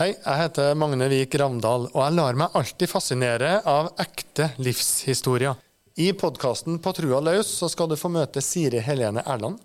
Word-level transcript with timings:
Hei, 0.00 0.14
jeg 0.16 0.40
heter 0.40 0.78
Magne 0.80 1.10
Vik 1.12 1.34
Ravndal, 1.36 1.82
og 1.90 1.98
jeg 2.00 2.14
lar 2.16 2.36
meg 2.40 2.54
alltid 2.56 2.88
fascinere 2.88 3.50
av 3.68 3.90
ekte 4.00 4.46
livshistorier. 4.56 5.58
I 6.00 6.06
podkasten 6.16 6.78
På 6.80 6.94
trua 6.96 7.18
løs 7.20 7.50
så 7.58 7.68
skal 7.68 7.90
du 7.90 7.98
få 8.00 8.08
møte 8.08 8.40
Siri 8.40 8.80
Helene 8.80 9.20
Erland. 9.28 9.60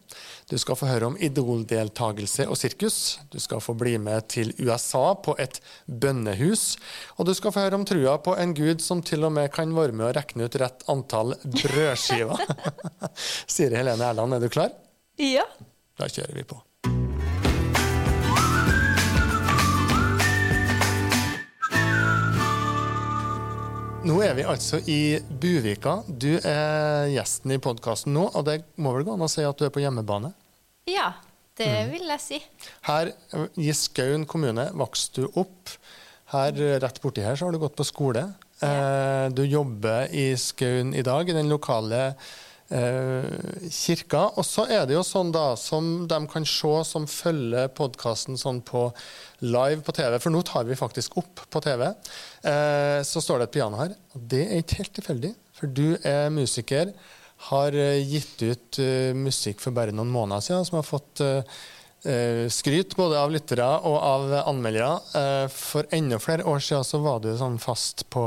Du 0.51 0.57
skal 0.59 0.75
få 0.75 0.89
høre 0.89 1.07
om 1.07 1.15
idoldeltagelse 1.15 2.49
og 2.51 2.59
sirkus. 2.59 2.99
Du 3.31 3.39
skal 3.39 3.63
få 3.63 3.77
bli 3.79 3.95
med 3.95 4.27
til 4.35 4.51
USA 4.59 5.05
på 5.15 5.37
et 5.39 5.61
bønnehus. 5.87 6.67
Og 7.15 7.31
du 7.31 7.35
skal 7.39 7.55
få 7.55 7.63
høre 7.69 7.79
om 7.79 7.87
trua 7.87 8.19
på 8.19 8.35
en 8.35 8.51
gud 8.59 8.83
som 8.83 8.99
til 9.07 9.23
og 9.23 9.31
med 9.39 9.47
kan 9.55 9.71
være 9.71 9.95
med 9.95 10.09
å 10.09 10.13
regne 10.19 10.51
ut 10.51 10.61
rett 10.65 10.87
antall 10.91 11.37
brødskiver. 11.47 12.43
Siri 13.55 13.79
Helene 13.79 14.11
Erland, 14.11 14.35
er 14.35 14.43
du 14.43 14.51
klar? 14.51 14.75
Ja. 15.15 15.47
Da 15.95 16.11
kjører 16.11 16.35
vi 16.43 16.49
på. 16.51 16.64
Nå 24.05 24.19
er 24.21 24.35
vi 24.37 24.43
altså 24.45 24.77
i 24.85 25.17
Buvika. 25.41 25.95
Du 26.05 26.35
er 26.37 27.07
gjesten 27.09 27.55
i 27.55 27.57
podkasten 27.57 28.13
nå, 28.13 28.27
og 28.37 28.43
det 28.45 28.59
må 28.77 28.91
vel 28.93 29.05
gå 29.07 29.15
an 29.15 29.25
å 29.25 29.29
si 29.31 29.41
at 29.41 29.57
du 29.57 29.63
er 29.65 29.71
på 29.73 29.81
hjemmebane? 29.81 30.29
Ja, 30.85 31.07
det 31.57 31.71
vil 31.89 32.05
jeg 32.13 32.21
si. 32.21 32.37
Her 32.85 33.09
i 33.57 33.73
Skaun 33.73 34.27
kommune 34.29 34.67
vokste 34.77 35.25
du 35.25 35.39
opp. 35.41 35.73
Her 36.35 36.53
rett 36.83 37.01
borti 37.01 37.25
her 37.25 37.33
så 37.33 37.47
har 37.47 37.57
du 37.57 37.63
gått 37.63 37.79
på 37.79 37.87
skole. 37.89 38.27
Ja. 38.61 39.25
Du 39.33 39.41
jobber 39.41 40.13
i 40.13 40.27
Skaun 40.37 40.93
i 40.93 41.01
dag, 41.05 41.25
i 41.25 41.37
den 41.39 41.49
lokale 41.49 42.03
eh, 42.11 42.29
kirka. 42.65 44.23
Og 44.39 44.45
så 44.45 44.65
er 44.73 44.87
det 44.87 44.95
jo 44.95 45.03
sånn 45.05 45.29
da, 45.35 45.51
som 45.59 46.07
de 46.09 46.17
kan 46.31 46.47
se 46.49 46.71
som 46.89 47.05
følger 47.09 47.69
podkasten 47.77 48.39
sånn 48.41 48.63
på 48.65 48.87
live 49.45 49.83
på 49.85 49.93
TV, 49.95 50.17
for 50.21 50.33
nå 50.33 50.41
tar 50.47 50.65
vi 50.67 50.77
faktisk 50.79 51.17
opp 51.21 51.43
på 51.51 51.61
TV, 51.63 51.85
eh, 51.87 53.01
så 53.05 53.21
står 53.21 53.41
det 53.41 53.49
et 53.49 53.57
piano 53.57 53.79
her. 53.81 53.93
Og 54.15 54.25
det 54.33 54.43
er 54.47 54.63
ikke 54.63 54.81
helt 54.81 54.95
tilfeldig, 54.97 55.33
for 55.55 55.71
du 55.71 55.97
er 56.01 56.33
musiker, 56.33 56.93
har 57.51 57.75
eh, 57.77 58.01
gitt 58.07 58.41
ut 58.41 58.79
eh, 58.81 59.13
musikk 59.17 59.61
for 59.63 59.75
bare 59.75 59.93
noen 59.95 60.13
måneder 60.13 60.43
siden, 60.45 60.67
som 60.67 60.79
har 60.79 60.87
fått 60.87 61.21
eh, 61.23 61.41
eh, 61.41 61.65
skryt 62.53 62.93
både 62.97 63.17
av 63.17 63.31
lyttere 63.33 63.65
og 63.87 63.95
av 63.97 64.33
anmeldere. 64.45 64.91
Eh, 65.17 65.47
for 65.53 65.87
enda 65.95 66.19
flere 66.21 66.45
år 66.45 66.61
siden 66.61 66.85
så 66.85 66.99
var 67.01 67.23
du 67.23 67.31
sånn 67.37 67.57
fast 67.61 68.05
på 68.13 68.23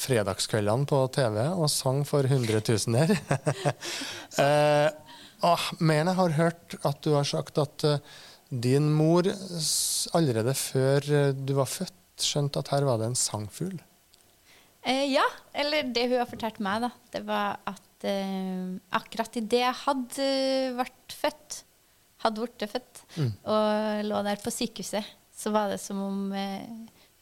fredagskveldene 0.00 0.88
på 0.90 1.04
TV 1.14 1.38
og 1.52 1.70
sang 1.70 2.02
for 2.08 2.26
hundretusener. 2.30 3.14
eh, 4.42 4.88
ah, 5.46 5.70
men 5.78 6.10
jeg 6.10 6.18
har 6.18 6.36
hørt 6.40 6.76
at 6.82 7.00
du 7.06 7.12
har 7.14 7.28
sagt 7.28 7.62
at 7.62 7.86
eh, 7.88 8.02
din 8.52 8.90
mor 8.92 9.30
allerede 10.12 10.52
før 10.58 11.08
eh, 11.08 11.32
du 11.32 11.54
var 11.56 11.70
født, 11.70 11.98
skjønte 12.22 12.60
at 12.60 12.74
her 12.74 12.84
var 12.86 13.00
det 13.00 13.08
en 13.12 13.18
sangfugl. 13.18 13.78
Eh, 14.82 15.06
ja, 15.12 15.24
eller 15.54 15.88
det 15.94 16.08
hun 16.10 16.18
har 16.18 16.30
fortalt 16.30 16.58
meg, 16.62 16.82
da, 16.84 16.90
det 17.14 17.22
var 17.26 17.60
at 17.70 18.06
eh, 18.08 18.74
akkurat 18.98 19.38
idet 19.38 19.62
jeg 19.62 19.80
hadde 19.84 20.26
vært 20.80 21.14
født, 21.14 21.62
hadde 22.22 22.44
blitt 22.44 22.64
født, 22.72 23.02
og 23.44 24.06
lå 24.08 24.22
der 24.26 24.40
på 24.42 24.52
sykehuset, 24.54 25.08
så 25.42 25.50
var 25.54 25.72
det 25.72 25.80
som 25.82 26.00
om 26.02 26.18
eh, 26.36 26.66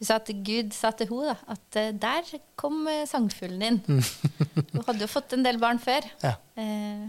hun 0.01 0.09
sa 0.09 0.17
at 0.17 0.31
Gud 0.33 0.73
sa 0.73 0.91
til 0.97 1.11
henne 1.11 1.35
da, 1.35 1.37
at 1.53 1.77
eh, 1.77 1.91
der 1.93 2.29
kom 2.61 2.87
eh, 2.89 3.03
sangfuglen 3.09 3.61
din. 3.61 4.03
hun 4.73 4.85
hadde 4.87 5.05
jo 5.05 5.11
fått 5.13 5.35
en 5.37 5.45
del 5.45 5.61
barn 5.61 5.81
før. 5.83 6.07
Ja. 6.25 6.39
Eh, 6.57 7.05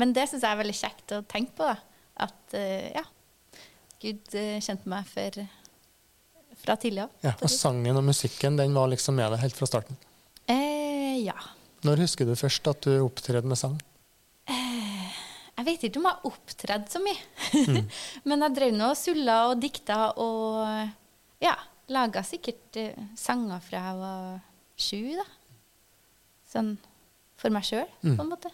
men 0.00 0.14
det 0.16 0.24
syns 0.26 0.42
jeg 0.42 0.50
er 0.50 0.58
veldig 0.58 0.74
kjekt 0.74 1.14
å 1.14 1.20
tenke 1.30 1.54
på. 1.60 1.68
da, 1.68 1.76
At 2.26 2.56
eh, 2.58 2.88
ja, 2.96 3.04
Gud 4.02 4.34
eh, 4.34 4.58
kjente 4.64 4.90
meg 4.90 5.06
for, 5.06 5.38
fra 6.64 6.76
tidlig 6.82 7.04
av. 7.04 7.14
Ja, 7.22 7.36
og 7.38 7.54
sangen 7.54 8.00
og 8.00 8.06
musikken 8.10 8.58
den 8.58 8.74
var 8.74 8.90
liksom 8.90 9.18
med 9.20 9.30
deg 9.36 9.44
helt 9.44 9.58
fra 9.62 9.70
starten. 9.70 10.02
Eh, 10.50 11.22
ja. 11.22 11.38
Når 11.86 12.02
husker 12.08 12.26
du 12.26 12.34
først 12.38 12.66
at 12.74 12.82
du 12.88 12.96
opptredde 13.04 13.46
med 13.46 13.60
sang? 13.60 13.78
Jeg 15.62 15.68
vet 15.68 15.84
ikke 15.86 16.00
om 16.00 16.06
jeg 16.08 16.18
har 16.18 16.32
opptredd 16.32 16.88
så 16.90 16.98
mye. 16.98 17.82
Men 18.28 18.42
jeg 18.42 18.54
drev 18.56 18.72
nå 18.74 18.88
og 18.90 18.98
sulla 18.98 19.36
og 19.52 19.60
dikta 19.62 19.98
og 20.18 20.58
ja, 21.42 21.54
laga 21.94 22.24
sikkert 22.26 22.80
uh, 22.82 23.04
sanger 23.18 23.62
fra 23.62 23.84
jeg 23.84 24.00
var 24.00 24.40
sju, 24.82 24.98
da. 25.20 25.28
Sånn 26.50 26.72
for 27.38 27.54
meg 27.54 27.66
sjøl, 27.66 27.86
på 28.02 28.18
en 28.24 28.30
måte. 28.32 28.50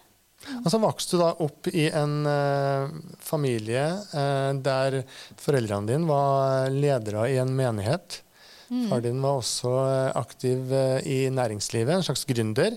Og 0.60 0.68
så 0.68 0.78
vokste 0.80 1.16
du 1.16 1.22
da 1.22 1.30
opp 1.44 1.72
i 1.72 1.88
en 1.88 2.20
uh, 2.28 2.92
familie 3.24 3.86
uh, 4.12 4.52
der 4.60 5.00
foreldrene 5.40 5.88
dine 5.88 6.08
var 6.08 6.68
ledere 6.72 7.24
i 7.32 7.40
en 7.40 7.56
menighet. 7.56 8.20
Far 8.68 9.00
din 9.04 9.20
var 9.24 9.38
også 9.40 9.70
eh, 9.88 10.08
aktiv 10.20 10.72
eh, 10.76 10.98
i 11.08 11.20
næringslivet, 11.32 11.94
en 11.94 12.04
slags 12.04 12.26
gründer. 12.28 12.76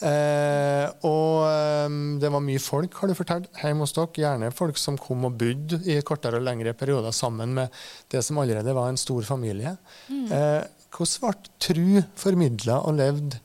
Eh, 0.00 0.86
og 1.04 1.44
eh, 1.48 1.94
det 2.20 2.30
var 2.32 2.44
mye 2.44 2.60
folk, 2.62 2.94
har 3.00 3.10
du 3.10 3.16
fortalt, 3.16 3.48
hjemme 3.60 3.84
hos 3.84 3.96
dere. 3.96 4.12
Gjerne 4.20 4.52
folk 4.56 4.80
som 4.80 4.98
kom 5.00 5.24
og 5.28 5.38
bodde 5.40 5.80
i 5.88 5.98
kortere 6.06 6.40
og 6.40 6.44
lengre 6.46 6.74
perioder 6.76 7.14
sammen 7.16 7.54
med 7.56 7.80
det 8.12 8.24
som 8.26 8.40
allerede 8.42 8.76
var 8.76 8.92
en 8.92 9.00
stor 9.00 9.24
familie. 9.28 9.76
Eh, 10.10 10.60
hvordan 10.90 11.24
ble 11.24 11.56
tru 11.62 12.02
formidla 12.18 12.80
og 12.84 12.98
levd 12.98 13.38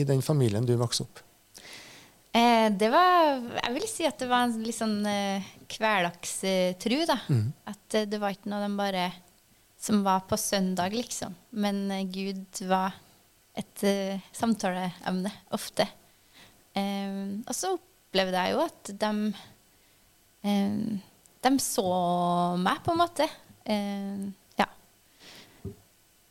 i 0.00 0.04
den 0.08 0.22
familien 0.24 0.66
du 0.66 0.74
vokste 0.80 1.06
opp? 1.06 1.22
Eh, 2.36 2.68
det 2.76 2.88
var 2.92 3.38
Jeg 3.62 3.74
vil 3.76 3.86
si 3.88 4.04
at 4.08 4.18
det 4.20 4.28
var 4.28 4.46
en 4.46 4.58
litt 4.64 4.76
sånn 4.76 4.98
eh, 5.08 5.46
hverdagstru, 5.72 6.98
da. 7.08 7.18
At 7.70 7.96
eh, 7.96 8.08
det 8.08 8.20
var 8.20 8.34
ikke 8.34 8.50
noe 8.52 8.64
de 8.66 8.76
bare 8.76 9.06
som 9.86 10.02
var 10.02 10.20
på 10.20 10.36
søndag, 10.36 10.94
liksom. 10.94 11.34
Men 11.50 11.90
eh, 11.90 12.06
Gud 12.10 12.62
var 12.66 12.94
et 13.56 13.84
eh, 13.86 14.24
samtaleemne 14.34 15.30
ofte. 15.54 15.86
Eh, 16.74 17.20
og 17.46 17.54
så 17.54 17.76
opplevde 17.76 18.42
jeg 18.42 18.56
jo 18.56 18.64
at 18.64 18.94
de 19.04 19.12
eh, 20.46 20.80
De 21.46 21.52
så 21.62 21.90
meg, 22.58 22.80
på 22.82 22.96
en 22.96 22.98
måte. 22.98 23.28
Eh, 23.62 24.24
ja. 24.58 24.66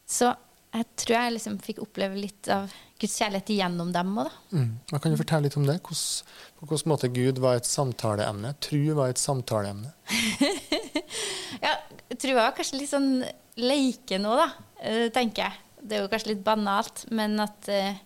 Så 0.04 0.34
jeg 0.76 0.90
tror 1.00 1.16
jeg 1.16 1.36
liksom 1.38 1.56
fikk 1.64 1.80
oppleve 1.86 2.20
litt 2.20 2.50
av 2.52 2.74
Guds 3.00 3.16
kjærlighet 3.22 3.54
gjennom 3.56 3.94
dem 3.96 4.12
òg, 4.20 4.28
da. 4.28 4.58
Mm. 4.58 4.74
Jeg 4.92 5.02
Kan 5.06 5.14
du 5.16 5.20
fortelle 5.22 5.48
litt 5.48 5.56
om 5.56 5.68
det? 5.70 5.78
Hvordan, 5.80 6.36
på 6.60 6.68
hvilken 6.68 6.92
måte 6.92 7.12
Gud 7.16 7.40
var 7.44 7.62
et 7.62 7.70
samtaleemne? 7.70 8.52
Tru 8.60 8.82
var 9.00 9.16
et 9.16 9.22
samtaleemne. 9.22 9.96
Ja, 11.64 11.72
trua 12.20 12.48
var 12.50 12.56
kanskje 12.58 12.80
litt 12.82 12.92
sånn 12.92 13.24
leike 13.58 14.20
nå, 14.22 14.36
da, 14.38 14.50
eh, 14.82 15.08
tenker 15.16 15.46
jeg. 15.46 15.64
Det 15.86 15.98
er 15.98 16.04
jo 16.06 16.12
kanskje 16.12 16.34
litt 16.34 16.44
banalt, 16.46 17.06
men 17.14 17.40
at 17.40 17.70
eh, 17.72 17.98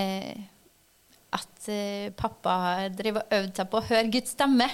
eh, 0.00 0.34
At 1.34 1.66
eh, 1.66 2.12
pappa 2.14 2.86
drev 2.94 3.16
og 3.18 3.32
øvde 3.34 3.56
seg 3.58 3.70
på 3.72 3.80
å 3.80 3.86
høre 3.88 4.10
Guds 4.14 4.36
stemme. 4.36 4.68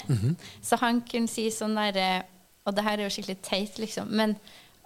Så 0.62 0.76
han 0.82 1.00
kunne 1.08 1.30
si 1.32 1.46
sånn 1.50 1.78
derre 1.78 2.26
Og 2.68 2.74
det 2.76 2.84
her 2.84 2.98
er 2.98 3.06
jo 3.06 3.14
skikkelig 3.14 3.38
teit, 3.40 3.78
liksom, 3.80 4.10
men 4.12 4.36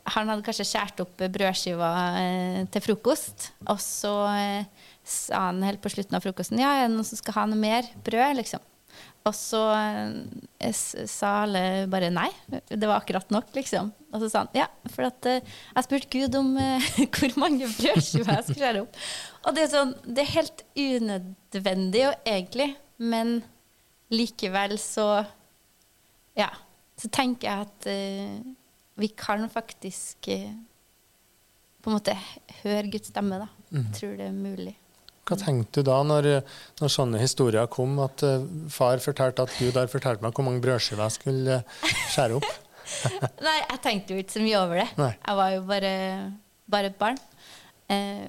han 0.05 0.29
hadde 0.29 0.45
kanskje 0.45 0.67
skåret 0.69 1.01
opp 1.01 1.17
brødskiva 1.33 1.89
eh, 2.21 2.61
til 2.71 2.83
frokost, 2.85 3.49
og 3.67 3.81
så 3.81 4.13
eh, 4.37 4.67
sa 5.03 5.47
han 5.49 5.63
helt 5.65 5.81
på 5.81 5.91
slutten 5.93 6.17
av 6.17 6.25
frokosten 6.25 6.61
Ja, 6.61 6.75
er 6.77 6.87
det 6.87 6.95
noen 6.95 7.09
som 7.09 7.19
skal 7.19 7.39
ha 7.39 7.47
noe 7.49 7.59
mer 7.61 7.89
brød, 8.05 8.37
liksom? 8.37 8.61
Og 9.25 9.33
så 9.33 9.61
eh, 9.73 10.75
sa 11.09 11.31
alle 11.45 11.63
bare 11.89 12.11
nei. 12.13 12.29
Det 12.69 12.85
var 12.85 12.99
akkurat 12.99 13.31
nok, 13.33 13.55
liksom. 13.57 13.89
Og 14.13 14.21
så 14.21 14.29
sa 14.29 14.43
han 14.43 14.59
ja, 14.59 14.67
for 14.93 15.09
at 15.09 15.29
eh, 15.31 15.55
jeg 15.71 15.87
spurte 15.87 16.11
Gud 16.13 16.37
om 16.37 16.51
uh, 16.61 16.91
hvor 17.17 17.39
mange 17.41 17.71
brødskiver 17.73 18.37
jeg 18.37 18.45
skulle 18.45 18.61
skjære 18.61 18.83
opp. 18.85 18.99
Og 19.49 19.57
det 19.57 19.65
er 19.65 19.73
sånn, 19.73 19.95
det 20.05 20.27
er 20.27 20.35
helt 20.35 20.65
unødvendig 20.77 22.05
og 22.11 22.29
egentlig, 22.35 22.69
men 23.01 23.39
likevel 24.13 24.77
så 24.83 25.09
Ja. 26.37 26.53
Så 26.95 27.09
tenker 27.11 27.49
jeg 27.49 27.65
at 27.65 27.87
uh, 27.91 28.53
vi 29.01 29.09
kan 29.19 29.49
faktisk 29.51 30.29
på 30.29 31.91
en 31.91 31.97
måte 31.97 32.15
høre 32.63 32.87
Guds 32.93 33.11
stemme, 33.11 33.41
da. 33.41 33.49
Mm. 33.73 33.89
tror 33.97 34.13
det 34.21 34.29
er 34.29 34.37
mulig. 34.37 34.77
Hva 35.25 35.37
tenkte 35.41 35.81
du 35.81 35.89
da 35.89 36.03
når, 36.05 36.27
når 36.83 36.91
sånne 36.93 37.21
historier 37.23 37.69
kom, 37.73 37.97
at 38.05 38.23
eh, 38.27 38.45
far 38.73 39.01
fortalte 39.01 39.47
at 39.47 39.55
Gud 39.57 39.77
har 39.79 39.89
fortalt 39.93 40.21
meg 40.25 40.37
hvor 40.37 40.45
mange 40.47 40.61
brødskiver 40.65 41.01
jeg 41.07 41.17
skulle 41.17 41.61
eh, 41.63 41.95
skjære 42.13 42.37
opp? 42.41 42.51
Nei, 43.47 43.57
jeg 43.63 43.81
tenkte 43.87 44.13
jo 44.13 44.19
ikke 44.21 44.37
så 44.37 44.43
mye 44.45 44.59
over 44.61 44.77
det. 44.83 44.89
Nei. 45.01 45.13
Jeg 45.17 45.35
var 45.41 45.49
jo 45.55 45.61
bare, 45.71 45.95
bare 46.77 46.87
et 46.93 46.99
barn. 47.01 47.21
Eh, 47.89 48.27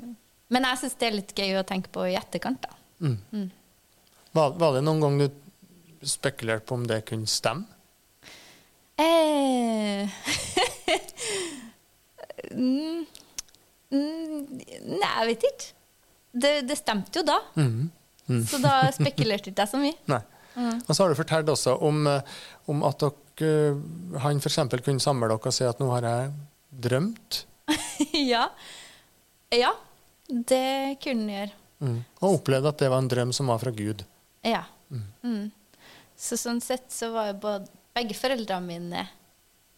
men 0.56 0.62
jeg 0.70 0.76
syns 0.84 0.96
det 1.02 1.10
er 1.10 1.18
litt 1.18 1.36
gøy 1.36 1.52
å 1.60 1.66
tenke 1.68 1.90
på 1.92 2.02
i 2.08 2.16
etterkant, 2.16 2.64
da. 2.64 2.72
Var, 4.36 4.50
var 4.56 4.70
det 4.78 4.86
noen 4.86 5.02
gang 5.04 5.16
du 5.20 5.28
spekulerte 6.06 6.70
på 6.70 6.78
om 6.80 6.86
det 6.88 7.02
kunne 7.10 7.28
stemme? 7.28 7.68
Eh, 8.96 10.08
mm, 12.56 13.04
mm, 13.92 14.40
nei, 14.96 15.12
jeg 15.12 15.28
vet 15.34 15.44
ikke. 15.52 15.75
Det, 16.36 16.54
det 16.68 16.76
stemte 16.76 17.22
jo 17.22 17.26
da. 17.28 17.40
Så 18.50 18.60
da 18.60 18.78
spekulerte 18.96 19.52
ikke 19.52 19.64
jeg 19.64 19.72
så 19.72 19.80
mye. 19.80 19.98
Nei. 20.14 20.22
Og 20.56 20.92
så 20.92 21.02
har 21.04 21.12
du 21.12 21.20
fortalt 21.20 21.52
også 21.52 21.76
om, 21.84 22.06
eh, 22.08 22.36
om 22.72 22.84
at 22.88 23.04
dere, 23.04 23.50
eh, 23.50 24.22
han 24.24 24.40
f.eks. 24.40 24.60
kunne 24.86 25.04
samle 25.04 25.28
dere 25.28 25.52
og 25.52 25.56
si 25.56 25.68
at 25.68 25.82
nå 25.84 25.90
har 25.92 26.08
jeg 26.08 26.32
drømt. 26.88 27.42
ja. 28.34 28.48
Ja, 29.54 29.74
det 30.28 30.98
kunne 31.04 31.26
han 31.26 31.34
gjøre. 31.36 31.62
Mm. 31.86 32.00
Og 32.22 32.38
opplevde 32.40 32.72
at 32.72 32.80
det 32.82 32.92
var 32.92 33.04
en 33.04 33.12
drøm 33.12 33.34
som 33.36 33.52
var 33.52 33.60
fra 33.62 33.74
Gud. 33.76 34.06
Ja. 34.48 34.64
Mm. 35.24 35.52
Så 36.16 36.40
sånn 36.40 36.62
sett 36.64 36.88
så 36.94 37.12
var 37.14 37.34
jo 37.34 37.40
både, 37.44 37.68
begge 37.96 38.16
foreldrene 38.18 38.68
mine 38.68 39.04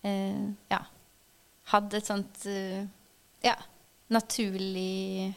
eh, 0.05 0.45
ja, 0.69 0.79
hadde 1.73 1.99
et 1.99 2.09
sånt 2.09 2.45
eh, 2.49 2.85
ja, 3.45 3.55
naturlig 4.13 5.33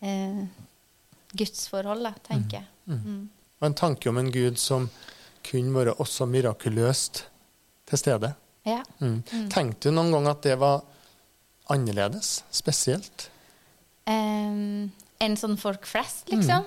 eh, 0.00 0.42
gudsforhold, 1.36 2.08
tenker 2.26 2.60
jeg. 2.60 2.66
Mm. 2.86 3.28
Og 3.60 3.68
en 3.68 3.78
tanke 3.78 4.10
om 4.10 4.18
en 4.20 4.32
Gud 4.32 4.58
som 4.60 4.88
kunne 5.46 5.74
være 5.76 5.96
også 6.02 6.26
mirakuløst 6.28 7.24
til 7.86 8.00
stede. 8.00 8.32
Ja. 8.66 8.82
Mm. 8.98 9.22
Tenkte 9.52 9.90
du 9.90 9.96
noen 9.96 10.12
gang 10.14 10.28
at 10.32 10.42
det 10.46 10.56
var 10.60 10.82
annerledes? 11.72 12.40
Spesielt? 12.54 13.28
Eh, 14.06 14.86
enn 15.22 15.38
sånn 15.38 15.56
folk 15.60 15.86
flest, 15.88 16.28
liksom? 16.32 16.66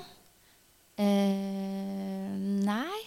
Eh, 0.99 2.31
nei, 2.67 3.03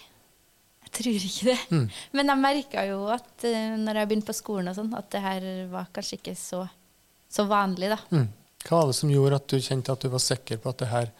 jeg 0.86 0.92
tror 0.96 1.16
ikke 1.16 1.48
det. 1.50 1.58
Mm. 1.72 1.88
Men 2.16 2.32
jeg 2.32 2.42
merka 2.42 2.84
jo 2.88 3.02
at 3.12 3.44
uh, 3.48 3.74
når 3.80 4.00
jeg 4.00 4.08
begynte 4.10 4.28
på 4.30 4.36
skolen, 4.36 4.70
og 4.70 4.78
sånn, 4.78 4.92
at 4.96 5.10
det 5.12 5.20
her 5.24 5.48
var 5.72 5.90
kanskje 5.92 6.18
ikke 6.20 6.34
så, 6.38 6.62
så 7.32 7.46
vanlig, 7.48 7.92
da. 7.92 7.98
Hva 8.62 8.80
var 8.82 8.90
det 8.92 8.96
som 8.98 9.10
gjorde 9.10 9.38
at 9.40 9.48
du 9.50 9.58
kjente 9.58 9.92
at 9.92 10.00
du 10.04 10.08
var 10.12 10.22
sikker 10.22 10.60
på 10.62 10.70
at 10.70 10.78
det 10.84 10.90
her 10.92 11.10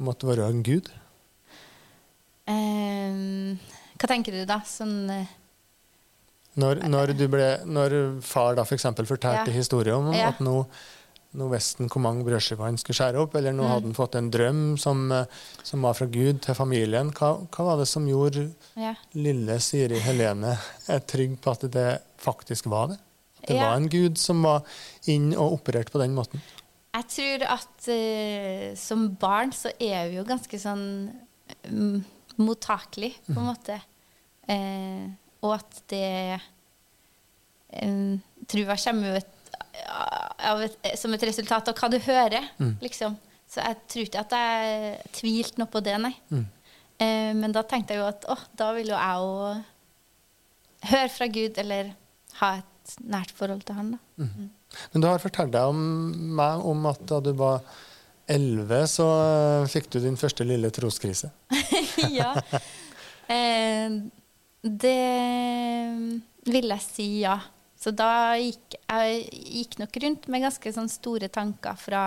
måtte 0.00 0.28
være 0.28 0.46
en 0.48 0.62
gud? 0.64 0.88
Um, 2.48 3.58
hva 3.98 4.08
tenker 4.08 4.32
du 4.32 4.44
da? 4.48 4.60
Sånn 4.64 5.02
uh, 5.10 5.34
Når, 6.58 6.80
når, 6.90 7.12
du 7.18 7.26
ble, 7.30 7.48
når 7.68 7.96
far 8.24 8.56
da 8.58 8.64
f.eks. 8.64 8.86
For 8.96 9.10
fortalte 9.16 9.52
Ja. 9.52 9.56
historien 9.58 10.08
om 10.08 10.14
Ja. 10.16 10.30
at 10.32 10.40
nå, 10.42 10.64
nå 11.38 11.48
visste 11.52 11.84
han 11.84 11.90
hvor 11.92 12.02
mange 12.02 12.24
brødskiver 12.26 12.64
han 12.66 12.78
skulle 12.80 12.96
skjære 12.98 13.20
opp, 13.22 13.36
eller 13.38 13.52
nå 13.52 13.62
Mm. 13.66 13.70
hadde 13.70 13.86
han 13.90 13.98
fått 13.98 14.16
en 14.18 14.30
drøm 14.32 14.62
som, 14.80 15.12
eh, 15.12 15.26
som 15.62 15.82
var 15.82 15.94
fra 15.94 16.06
Gud 16.06 16.40
til 16.42 16.54
familien, 16.54 17.12
hva, 17.12 17.46
hva 17.46 17.64
var 17.68 17.76
det 17.78 17.86
som 17.86 18.08
gjorde 18.08 18.48
ja. 18.74 18.94
lille 19.14 19.60
Siri 19.60 20.00
Helene 20.00 20.56
trygg 21.06 21.36
på 21.40 21.50
at 21.52 21.70
det 21.70 22.00
faktisk 22.18 22.66
var 22.66 22.88
det? 22.88 22.98
At 23.40 23.48
det 23.48 23.56
Ja. 23.56 23.68
var 23.70 23.76
en 23.76 23.88
gud 23.88 24.18
som 24.18 24.42
var 24.42 24.64
inn 25.06 25.32
og 25.36 25.58
opererte 25.60 25.92
på 25.94 26.00
den 26.02 26.14
måten? 26.16 26.42
Jeg 26.94 27.04
tror 27.14 27.44
at 27.54 27.88
uh, 27.92 28.76
som 28.76 29.08
barn 29.20 29.52
så 29.54 29.70
er 29.78 30.08
vi 30.08 30.16
jo 30.18 30.24
ganske 30.26 30.58
sånn 30.58 30.84
um, 31.70 32.04
mottakelig, 32.38 33.12
på 33.28 33.36
en 33.38 33.48
måte. 33.50 33.76
Uh, 34.48 35.10
og 35.44 35.54
at 35.60 35.82
det 35.92 36.40
um, 37.82 38.18
Trua 38.48 38.76
kommer 38.80 39.12
jo 39.12 39.20
et, 39.20 39.34
av 40.48 40.62
et, 40.64 40.76
som 40.98 41.12
et 41.14 41.26
resultat 41.28 41.68
av 41.70 41.78
hva 41.78 41.90
du 41.92 41.98
hører, 42.02 42.48
liksom. 42.82 43.16
Så 43.48 43.62
jeg 43.64 43.76
tror 43.88 44.08
ikke 44.08 44.22
at 44.24 44.34
jeg 44.36 45.12
tvilte 45.16 45.60
noe 45.60 45.70
på 45.72 45.80
det, 45.84 45.94
nei. 46.02 46.14
Mm. 46.32 46.46
Uh, 46.98 47.32
men 47.38 47.54
da 47.54 47.62
tenkte 47.62 47.94
jeg 47.94 48.02
jo 48.02 48.08
at 48.10 48.26
å, 48.28 48.36
da 48.58 48.72
vil 48.76 48.90
jo 48.90 48.96
jeg 48.98 49.28
òg 49.28 50.88
høre 50.90 51.12
fra 51.14 51.28
Gud, 51.32 51.58
eller 51.62 51.92
ha 52.40 52.50
et 52.60 52.67
nært 53.04 53.30
forhold 53.36 53.62
til 53.68 53.76
han, 53.78 53.90
da. 53.96 54.24
Men 54.92 55.02
du 55.02 55.06
har 55.08 55.20
fortalt 55.22 55.52
deg 55.54 55.68
om 55.72 55.78
meg 56.38 56.64
om 56.68 56.86
at 56.90 57.00
da 57.08 57.20
du 57.24 57.32
var 57.38 57.60
elleve, 58.28 58.82
så 58.90 59.06
eh, 59.62 59.68
fikk 59.72 59.88
du 59.94 60.00
din 60.04 60.18
første 60.20 60.44
lille 60.44 60.68
troskrise. 60.74 61.30
ja. 62.18 62.34
Eh, 63.28 63.94
det 64.62 64.96
vil 66.48 66.68
jeg 66.74 66.84
si 66.84 67.06
ja. 67.22 67.38
Så 67.78 67.92
da 67.94 68.34
gikk 68.40 68.74
jeg 68.80 69.22
gikk 69.30 69.76
nok 69.78 69.98
rundt 70.02 70.26
med 70.32 70.42
ganske 70.42 70.72
sånn 70.74 70.90
store 70.90 71.28
tanker 71.30 71.76
fra, 71.78 72.02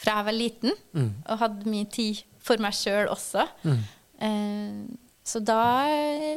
fra 0.00 0.14
jeg 0.20 0.28
var 0.30 0.36
liten, 0.36 0.76
Mm. 0.96 1.10
og 1.28 1.38
hadde 1.44 1.68
mye 1.70 1.86
tid 1.92 2.22
for 2.40 2.56
meg 2.62 2.72
sjøl 2.74 3.10
også. 3.12 3.44
Mm. 3.68 3.82
Eh, 4.24 4.80
så 5.30 5.42
da 5.44 5.60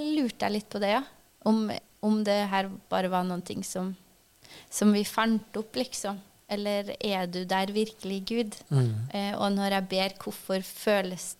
lurte 0.03 0.43
jeg 0.45 0.57
litt 0.57 0.69
på 0.69 0.81
det, 0.83 0.91
ja. 0.97 1.03
Om, 1.47 1.63
om 2.03 2.19
det 2.25 2.39
her 2.51 2.69
bare 2.91 3.11
var 3.11 3.25
noen 3.27 3.43
ting 3.45 3.63
som, 3.65 3.93
som 4.69 4.91
vi 4.95 5.05
fant 5.07 5.59
opp, 5.59 5.75
liksom. 5.79 6.19
Eller 6.51 6.93
er 6.99 7.27
du 7.31 7.43
der 7.49 7.71
virkelig, 7.73 8.19
Gud? 8.29 8.57
Mm. 8.69 8.93
Eh, 9.15 9.33
og 9.37 9.53
når 9.55 9.77
jeg 9.77 9.89
ber, 9.95 10.15
hvorfor 10.21 10.65
føles 10.67 11.33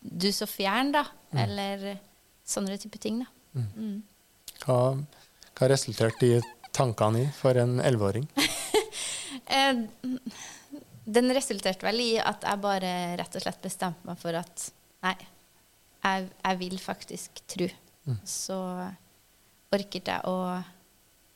du 0.00 0.30
så 0.32 0.48
fjern, 0.48 0.94
da? 0.96 1.04
Eller 1.36 1.98
sånne 2.46 2.78
type 2.80 2.98
ting, 3.02 3.20
da. 3.22 3.30
Mm. 3.56 4.00
Hva, 4.64 4.78
hva 5.56 5.70
resulterte 5.70 6.24
de 6.24 6.40
tankene 6.76 7.26
i 7.26 7.30
for 7.36 7.58
en 7.60 7.80
elleveåring? 7.84 8.28
Eh, 9.52 9.76
den 11.06 11.30
resulterte 11.36 11.84
vel 11.86 12.00
i 12.02 12.12
at 12.18 12.42
jeg 12.42 12.58
bare 12.58 12.88
rett 13.20 13.36
og 13.36 13.42
slett 13.44 13.60
bestemte 13.62 14.08
meg 14.08 14.16
for 14.18 14.34
at 14.34 14.64
nei, 15.04 15.12
jeg, 16.02 16.24
jeg 16.40 16.58
vil 16.62 16.78
faktisk 16.82 17.42
tro. 17.52 17.68
Så 18.26 18.56
orket 19.76 20.10
jeg 20.12 20.24
å, 20.28 20.56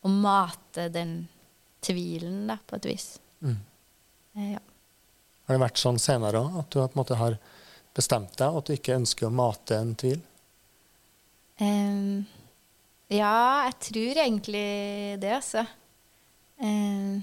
å 0.00 0.12
mate 0.12 0.88
den 0.92 1.22
tvilen, 1.84 2.44
da, 2.50 2.58
på 2.66 2.76
et 2.80 2.90
vis. 2.90 3.06
Mm. 3.40 3.56
Eh, 4.36 4.50
ja. 4.56 4.62
Har 5.46 5.56
det 5.56 5.64
vært 5.64 5.80
sånn 5.82 6.00
senere 6.00 6.42
òg, 6.42 6.60
at 6.60 6.68
du 6.70 6.80
på 6.80 6.88
en 6.88 7.00
måte 7.00 7.18
har 7.20 7.38
bestemt 7.96 8.36
deg, 8.38 8.50
og 8.50 8.60
at 8.60 8.68
du 8.68 8.76
ikke 8.76 8.98
ønsker 9.00 9.28
å 9.28 9.34
mate 9.34 9.78
en 9.80 9.94
tvil? 9.98 10.20
Um, 11.60 12.22
ja, 13.12 13.66
jeg 13.66 13.76
tror 13.88 14.22
egentlig 14.24 14.66
det, 15.20 15.32
altså. 15.40 15.64
Um, 16.60 17.20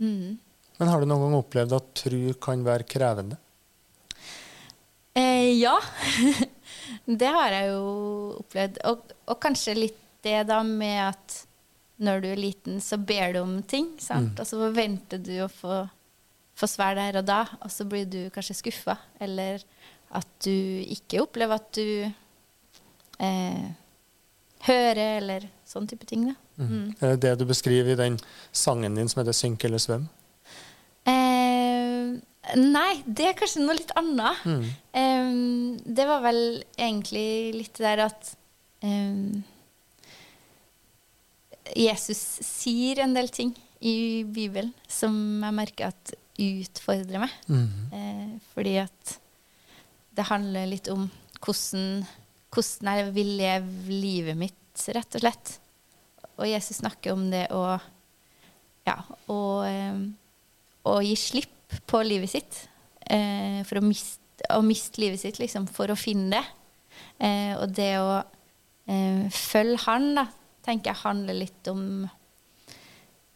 mm. 0.00 0.38
Men 0.78 0.90
har 0.90 1.02
du 1.02 1.06
noen 1.10 1.26
gang 1.26 1.36
opplevd 1.38 1.76
at 1.76 1.92
tru 2.00 2.20
kan 2.42 2.64
være 2.66 2.88
krevende? 2.88 3.38
Eh, 5.12 5.52
ja. 5.60 5.76
det 7.06 7.30
har 7.34 7.54
jeg 7.54 7.72
jo 7.72 7.86
opplevd. 8.42 8.78
Og, 8.90 9.16
og 9.26 9.40
kanskje 9.42 9.78
litt 9.78 9.98
det 10.22 10.44
da 10.46 10.60
med 10.66 11.00
at 11.08 11.40
når 12.02 12.22
du 12.22 12.28
er 12.32 12.40
liten, 12.40 12.80
så 12.82 12.98
ber 12.98 13.34
du 13.34 13.42
om 13.42 13.58
ting, 13.68 13.92
sant? 14.02 14.38
og 14.38 14.46
så 14.46 14.58
forventer 14.58 15.20
du 15.22 15.34
å 15.44 15.50
få, 15.50 15.82
få 16.58 16.68
svar 16.70 16.96
der 16.98 17.20
og 17.20 17.26
da, 17.28 17.42
og 17.62 17.70
så 17.70 17.86
blir 17.88 18.08
du 18.10 18.24
kanskje 18.34 18.58
skuffa. 18.58 18.96
Eller 19.22 19.62
at 20.12 20.28
du 20.44 20.52
ikke 20.92 21.22
opplever 21.22 21.58
at 21.58 21.68
du 21.78 21.86
eh, 23.22 23.68
hører, 24.66 25.04
eller 25.20 25.46
sånn 25.68 25.88
type 25.90 26.06
ting. 26.08 26.26
Da. 26.30 26.36
Mm. 26.62 26.88
Er 26.98 27.14
det 27.14 27.22
det 27.24 27.36
du 27.40 27.46
beskriver 27.48 27.94
i 27.94 27.98
den 27.98 28.18
sangen 28.52 28.98
din 28.98 29.08
som 29.08 29.22
heter 29.22 29.36
'Synk 29.36 29.64
eller 29.64 29.82
svøm'? 29.82 30.08
Eh, 31.06 31.41
nei, 32.58 33.02
det 33.06 33.28
er 33.28 33.38
kanskje 33.38 33.62
noe 33.62 33.78
litt 33.78 33.92
annet. 33.98 34.44
Mm. 34.44 34.64
Um, 34.98 35.66
det 35.86 36.06
var 36.08 36.24
vel 36.24 36.40
egentlig 36.74 37.26
litt 37.54 37.78
det 37.78 37.86
der 37.86 38.04
at 38.08 38.32
um, 38.82 39.42
Jesus 41.78 42.20
sier 42.44 43.04
en 43.04 43.14
del 43.14 43.30
ting 43.32 43.54
i 43.82 44.22
Bibelen 44.26 44.72
som 44.90 45.14
jeg 45.42 45.58
merker 45.58 45.92
at 45.92 46.14
utfordrer 46.42 47.22
meg. 47.22 47.38
Mm. 47.46 47.70
Uh, 47.94 48.34
fordi 48.54 48.76
at 48.82 49.16
det 50.12 50.28
handler 50.28 50.68
litt 50.68 50.90
om 50.92 51.06
hvordan, 51.42 52.02
hvordan 52.52 52.92
jeg 52.92 53.14
vil 53.16 53.32
leve 53.38 54.02
livet 54.02 54.38
mitt, 54.38 54.86
rett 54.92 55.18
og 55.18 55.24
slett. 55.24 55.56
Og 56.40 56.46
Jesus 56.48 56.82
snakker 56.82 57.14
om 57.14 57.28
det 57.30 57.46
å 57.54 57.64
ja, 58.82 58.96
å, 59.30 59.40
um, 59.62 60.06
å 60.90 60.98
gi 61.06 61.14
slipp 61.18 61.61
på 61.88 62.02
livet 62.06 62.32
sitt. 62.32 62.58
Eh, 63.06 63.62
for 63.68 63.80
å 63.80 63.84
miste, 63.84 64.20
å 64.52 64.62
miste 64.66 65.02
livet 65.02 65.22
sitt, 65.22 65.40
liksom, 65.42 65.68
for 65.70 65.92
å 65.92 65.98
finne 65.98 66.38
det. 66.38 66.44
Eh, 67.22 67.54
og 67.56 67.72
det 67.76 67.92
å 68.02 68.18
eh, 68.18 69.26
følge 69.32 69.80
han, 69.86 70.12
da, 70.18 70.26
tenker 70.62 70.92
jeg 70.92 71.04
handler 71.04 71.40
litt 71.42 71.72
om 71.72 71.86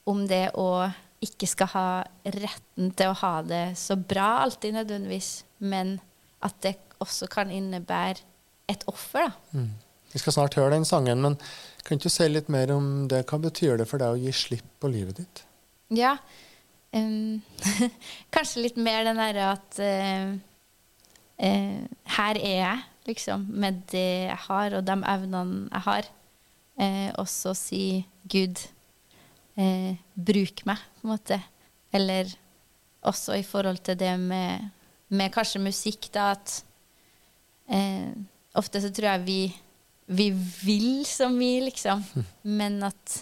om 0.07 0.21
det 0.31 0.53
å 0.55 0.87
ikke 1.25 1.49
skal 1.51 1.71
ha 1.73 1.89
retten 2.37 2.93
til 2.95 3.11
å 3.11 3.17
ha 3.25 3.33
det 3.43 3.65
så 3.81 3.97
bra 3.99 4.45
alltid 4.45 4.77
nødvendigvis, 4.77 5.31
men 5.67 5.97
at 6.47 6.61
det 6.63 6.77
også 7.03 7.27
kan 7.33 7.51
innebære 7.51 8.23
et 8.71 8.85
offer, 8.91 9.27
da. 9.27 9.59
Mm. 9.59 9.73
Vi 10.13 10.21
skal 10.23 10.37
snart 10.37 10.55
høre 10.57 10.77
den 10.77 10.87
sangen, 10.89 11.21
men 11.23 11.35
kan 11.85 11.99
ikke 11.99 12.09
du 12.09 12.15
si 12.15 12.29
litt 12.31 12.49
mer 12.53 12.71
om 12.75 13.09
det? 13.11 13.25
Hva 13.29 13.41
betyr 13.43 13.81
det 13.81 13.89
for 13.91 14.01
deg 14.01 14.15
å 14.15 14.21
gi 14.21 14.33
slipp 14.35 14.69
på 14.81 14.91
livet 14.93 15.21
ditt? 15.21 15.43
Ja. 15.95 16.17
kanskje 18.35 18.65
litt 18.65 18.79
mer 18.81 19.05
den 19.07 19.19
derre 19.21 19.49
at 19.55 19.81
uh, 19.83 20.37
uh, 21.43 21.83
her 22.17 22.41
er 22.41 22.57
jeg, 22.61 22.85
liksom, 23.11 23.47
med 23.49 23.83
det 23.93 24.09
jeg 24.29 24.39
har, 24.47 24.79
og 24.79 24.87
de 24.87 24.97
evnene 25.15 25.67
jeg 25.71 25.85
har. 25.89 26.09
Uh, 26.77 27.11
og 27.23 27.29
så 27.31 27.55
si 27.57 27.83
Gud, 28.29 28.67
bruk 29.57 30.61
meg, 30.69 30.81
på 30.99 31.07
en 31.07 31.11
måte. 31.15 31.37
Eller 31.97 32.29
også 33.09 33.39
i 33.39 33.45
forhold 33.47 33.79
til 33.87 33.97
det 33.97 34.11
med, 34.21 34.67
med 35.09 35.33
kanskje 35.33 35.63
musikk, 35.65 36.11
da, 36.13 36.35
at 36.35 36.59
ofte 38.53 38.83
så 38.85 38.91
tror 38.93 39.09
jeg 39.15 39.23
vi, 39.25 39.39
vi 40.13 40.27
vil 40.67 41.07
så 41.09 41.31
mye, 41.33 41.63
liksom, 41.71 42.05
men 42.59 42.77
at 42.85 43.17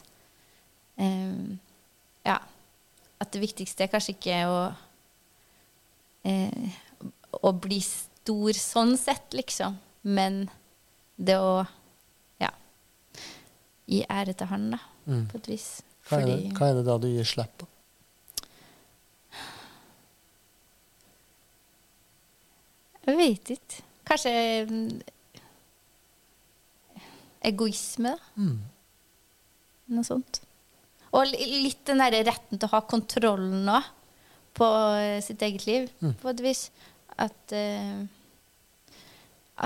eh, 3.25 3.31
det 3.33 3.41
viktigste 3.43 3.85
er 3.87 3.91
kanskje 3.93 4.15
ikke 4.17 4.39
å 4.51 4.59
eh, 6.25 6.81
å 7.45 7.51
bli 7.61 7.81
stor 7.83 8.53
sånn 8.57 8.95
sett, 8.97 9.33
liksom. 9.35 9.75
Men 10.05 10.45
det 11.17 11.35
å 11.41 11.67
ja, 12.41 12.51
gi 13.91 14.05
ære 14.09 14.35
til 14.37 14.47
han, 14.53 14.71
da, 14.77 14.79
Mm. 15.07 15.27
på 15.29 15.37
et 15.37 15.47
vis. 15.51 15.83
Hva, 16.09 16.17
er 16.23 16.27
det, 16.27 16.35
Fordi- 16.37 16.53
hva 16.57 16.69
er 16.71 16.75
det 16.79 16.85
da 16.87 16.95
du 16.99 17.09
gir 17.09 17.25
slipp 17.29 17.59
på? 17.59 17.67
Jeg 23.07 23.17
vet 23.19 23.51
ikke. 23.59 23.83
Kanskje 24.09 24.33
mm, 24.69 25.01
egoisme, 27.51 28.15
da. 28.17 28.41
Mm. 28.41 28.59
Noe 29.95 30.05
sånt. 30.09 30.41
Og 31.15 31.31
litt 31.31 31.85
den 31.87 32.01
derre 32.03 32.25
retten 32.27 32.59
til 32.59 32.67
å 32.69 32.73
ha 32.75 32.81
kontrollen 32.91 33.69
òg 33.71 33.87
på 34.55 34.67
eh, 34.99 35.21
sitt 35.23 35.43
eget 35.43 35.67
liv, 35.67 35.89
Mm. 36.03 36.15
på 36.21 36.31
et 36.31 36.41
vis. 36.45 36.69
At 37.19 37.53
uh, 37.55 38.03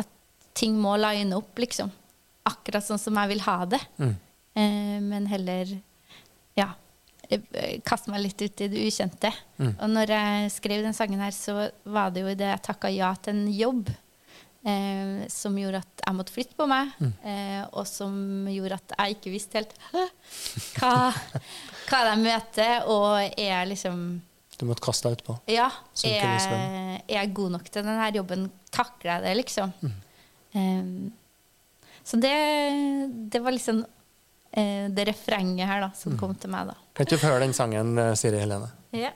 At 0.00 0.08
ting 0.54 0.76
må 0.80 0.96
line 1.00 1.32
opp, 1.36 1.54
liksom. 1.60 1.90
Akkurat 2.48 2.84
sånn 2.84 3.00
som 3.00 3.16
jeg 3.20 3.28
vil 3.32 3.40
ha 3.46 3.58
det. 3.64 3.80
Mm. 4.00 4.14
Uh, 4.58 4.98
men 5.04 5.26
heller 5.30 5.72
ja, 6.58 6.72
kaste 7.86 8.10
meg 8.10 8.24
litt 8.24 8.40
ut 8.42 8.60
i 8.64 8.68
det 8.72 8.84
ukjente. 8.88 9.30
Mm. 9.60 9.72
Og 9.76 9.88
når 9.92 10.12
jeg 10.16 10.52
skrev 10.56 10.82
den 10.84 10.96
sangen 10.96 11.20
her, 11.22 11.32
så 11.36 11.70
var 11.84 12.10
det 12.12 12.24
jo 12.24 12.32
idet 12.32 12.48
jeg 12.54 12.64
takka 12.68 12.90
ja 12.92 13.12
til 13.22 13.36
en 13.36 13.50
jobb 13.52 13.92
eh, 14.66 15.26
som 15.28 15.56
gjorde 15.58 15.78
at 15.84 16.02
jeg 16.06 16.14
måtte 16.16 16.32
flytte 16.34 16.56
på 16.58 16.66
meg, 16.68 16.90
Mm. 17.00 17.12
eh, 17.24 17.66
og 17.72 17.86
som 17.86 18.46
gjorde 18.48 18.74
at 18.80 18.94
jeg 18.98 19.16
ikke 19.16 19.30
visste 19.32 19.58
helt 19.60 19.74
hva, 20.78 21.12
hva 21.88 22.00
de 22.10 22.16
møter, 22.22 22.86
og 22.88 23.38
er 23.38 23.66
liksom 23.70 24.22
Du 24.58 24.66
måtte 24.66 24.82
kaste 24.82 25.08
deg 25.08 25.18
utpå. 25.20 25.38
Ja, 25.46 25.68
i 26.02 26.16
svøm. 26.18 26.52
er, 26.58 27.02
er 27.08 27.14
jeg 27.20 27.34
god 27.34 27.50
nok 27.54 27.68
til 27.70 27.82
denne 27.86 28.08
jobben? 28.14 28.50
Takler 28.74 29.12
jeg 29.12 29.22
det, 29.22 29.36
liksom? 29.44 29.72
Mm. 29.82 29.92
Eh, 30.54 31.12
så 32.04 32.16
det, 32.20 32.34
det 33.30 33.40
var 33.44 33.52
liksom 33.54 33.84
eh, 34.52 34.88
det 34.90 35.04
refrenget 35.08 35.68
her 35.68 35.80
da, 35.86 35.90
som 35.94 36.12
Mm. 36.14 36.18
kom 36.18 36.34
til 36.34 36.50
meg, 36.50 36.66
da. 36.66 36.74
Kan 36.94 37.06
ikke 37.06 37.20
du 37.20 37.26
høre 37.26 37.40
den 37.44 37.52
sangen, 37.54 37.96
eh, 37.98 38.14
Siri 38.18 38.38
Helene? 38.40 38.70
Ja. 38.96 39.12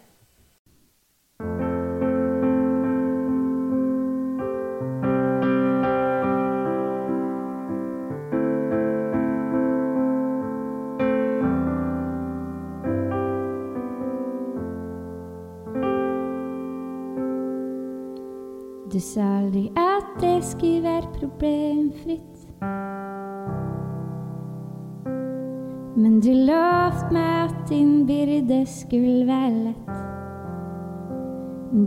Sa 19.03 19.27
aldri 19.41 19.67
at 19.77 20.15
det 20.21 20.39
skulle 20.47 20.83
være 20.83 21.09
problemfritt. 21.19 22.47
Men 25.97 26.21
du 26.25 26.31
lovte 26.33 27.11
meg 27.13 27.51
at 27.51 27.57
din 27.69 28.07
byrde 28.07 28.63
skulle 28.67 29.27
være 29.27 29.51
lett. 29.67 29.93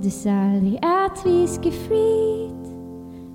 Du 0.04 0.10
sa 0.10 0.36
aldri 0.52 0.78
at 0.84 1.26
vi 1.26 1.48
skulle 1.48 1.86
flyte 1.88 2.76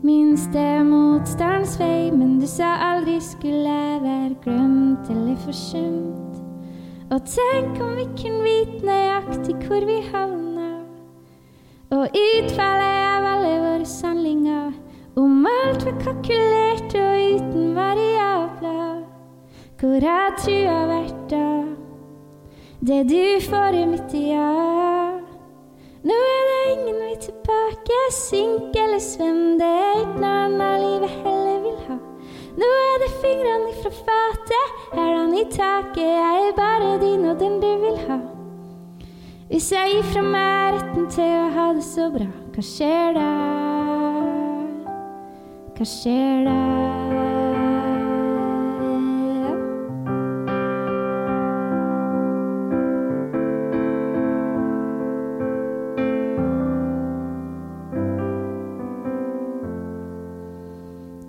minste 0.03 0.63
motstands 0.85 1.77
vei, 1.81 2.11
men 2.11 2.39
du 2.41 2.47
sa 2.49 2.77
aldri 2.93 3.19
skulle 3.21 3.69
jeg 3.69 4.03
være 4.03 4.35
glemt 4.45 5.11
eller 5.13 5.37
forsømt. 5.45 6.41
Og 7.11 7.27
tenk 7.27 7.81
om 7.83 7.97
vi 7.99 8.07
kunne 8.23 8.45
vite 8.47 8.87
nøyaktig 8.87 9.57
hvor 9.67 9.87
vi 9.87 9.99
havna. 10.13 10.71
Og 11.91 12.07
utfallet 12.07 12.89
om 15.17 15.47
alt 15.47 15.85
var 15.85 15.97
kalkulert 16.05 16.95
og 16.95 17.35
uten 17.35 17.75
variabler. 17.76 19.00
Hvor 19.81 20.05
har 20.05 20.35
trua 20.38 20.81
vært 20.90 21.23
da? 21.31 21.47
Det 22.81 23.02
du 23.09 23.40
får 23.45 23.76
er 23.76 23.88
mitt 23.90 24.14
ja. 24.14 24.50
Nå 26.00 26.17
er 26.17 26.45
det 26.50 26.61
ingen 26.75 27.00
vei 27.02 27.17
tilbake, 27.21 27.99
synk 28.17 28.76
eller 28.76 29.02
svøm, 29.05 29.59
det 29.61 29.69
er 29.69 29.99
ikke 30.00 30.23
noe 30.23 30.38
annet 30.47 30.85
livet 30.85 31.17
heller 31.25 31.59
vil 31.67 31.76
ha. 31.88 31.99
Nå 32.61 32.71
er 32.87 32.97
det 33.02 33.11
fingrene 33.21 33.69
ifra 33.75 33.93
fatet, 33.99 34.81
hælene 34.95 35.43
i 35.43 35.47
taket, 35.52 36.00
jeg 36.00 36.47
er 36.49 36.57
bare 36.57 36.97
din 37.05 37.29
og 37.29 37.37
den 37.40 37.61
du 37.61 37.71
vil 37.85 38.00
ha. 38.09 38.21
Hvis 39.50 39.73
jeg 39.75 39.97
gir 39.97 40.12
fra 40.14 40.25
meg 40.25 40.79
retten 40.79 41.11
til 41.12 41.35
å 41.37 41.49
ha 41.57 41.73
det 41.76 41.85
så 41.85 42.09
bra, 42.14 42.31
hva 42.55 42.64
skjer 42.64 43.19
da? 43.19 44.00
Hva 45.81 45.87
skjer 45.89 46.43
da? 46.45 46.55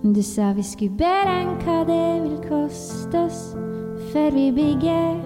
Du 0.04 0.22
sa 0.22 0.52
vi 0.52 0.64
skulle 0.68 0.98
beregne 1.00 1.56
hva 1.64 1.80
det 1.88 2.04
vil 2.26 2.38
koste 2.50 3.24
oss 3.24 3.42
før 4.12 4.36
vi 4.36 4.48
bygger. 4.60 5.20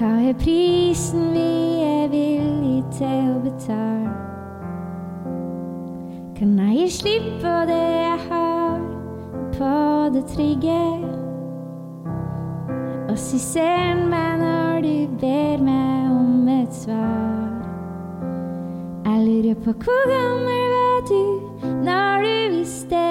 Hva 0.00 0.14
er 0.30 0.38
prisen 0.40 1.34
vi 1.36 1.50
er 1.84 2.08
villig 2.16 2.78
til 2.96 3.34
å 3.34 3.42
betale? 3.44 4.23
Kan 6.34 6.56
jeg 6.58 6.74
gi 6.74 6.86
slipp 6.90 7.26
på 7.42 7.50
det 7.68 7.74
jeg 7.78 8.18
har, 8.26 8.80
på 9.54 9.74
det 10.14 10.24
trygge? 10.32 10.80
Og 13.06 13.14
si 13.22 13.38
ser 13.38 14.00
meg 14.10 14.40
når 14.40 14.80
du 14.82 15.14
ber 15.20 15.62
meg 15.62 16.10
om 16.10 16.48
et 16.50 16.74
svar. 16.74 17.54
Jeg 19.06 19.22
lurer 19.28 19.62
på 19.62 19.76
hvor 19.86 20.10
gammel 20.10 20.66
var 20.74 21.06
du 21.12 21.22
når 21.86 22.26
du 22.26 22.58
visste 22.58 23.04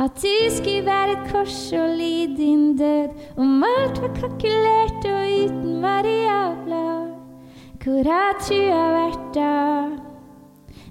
at 0.00 0.16
du 0.24 0.34
skulle 0.56 0.86
være 0.88 1.18
et 1.18 1.28
kors 1.28 1.62
og 1.76 1.96
lide 2.00 2.36
din 2.40 2.76
død, 2.80 3.12
om 3.36 3.64
alt 3.76 4.00
var 4.00 4.14
kalkulert 4.16 5.04
og 5.04 5.38
uten 5.44 5.82
variabler. 5.84 7.10
Hvor 7.84 8.08
har 8.08 8.38
trua 8.40 8.84
vært 8.96 9.34
da? 9.36 9.89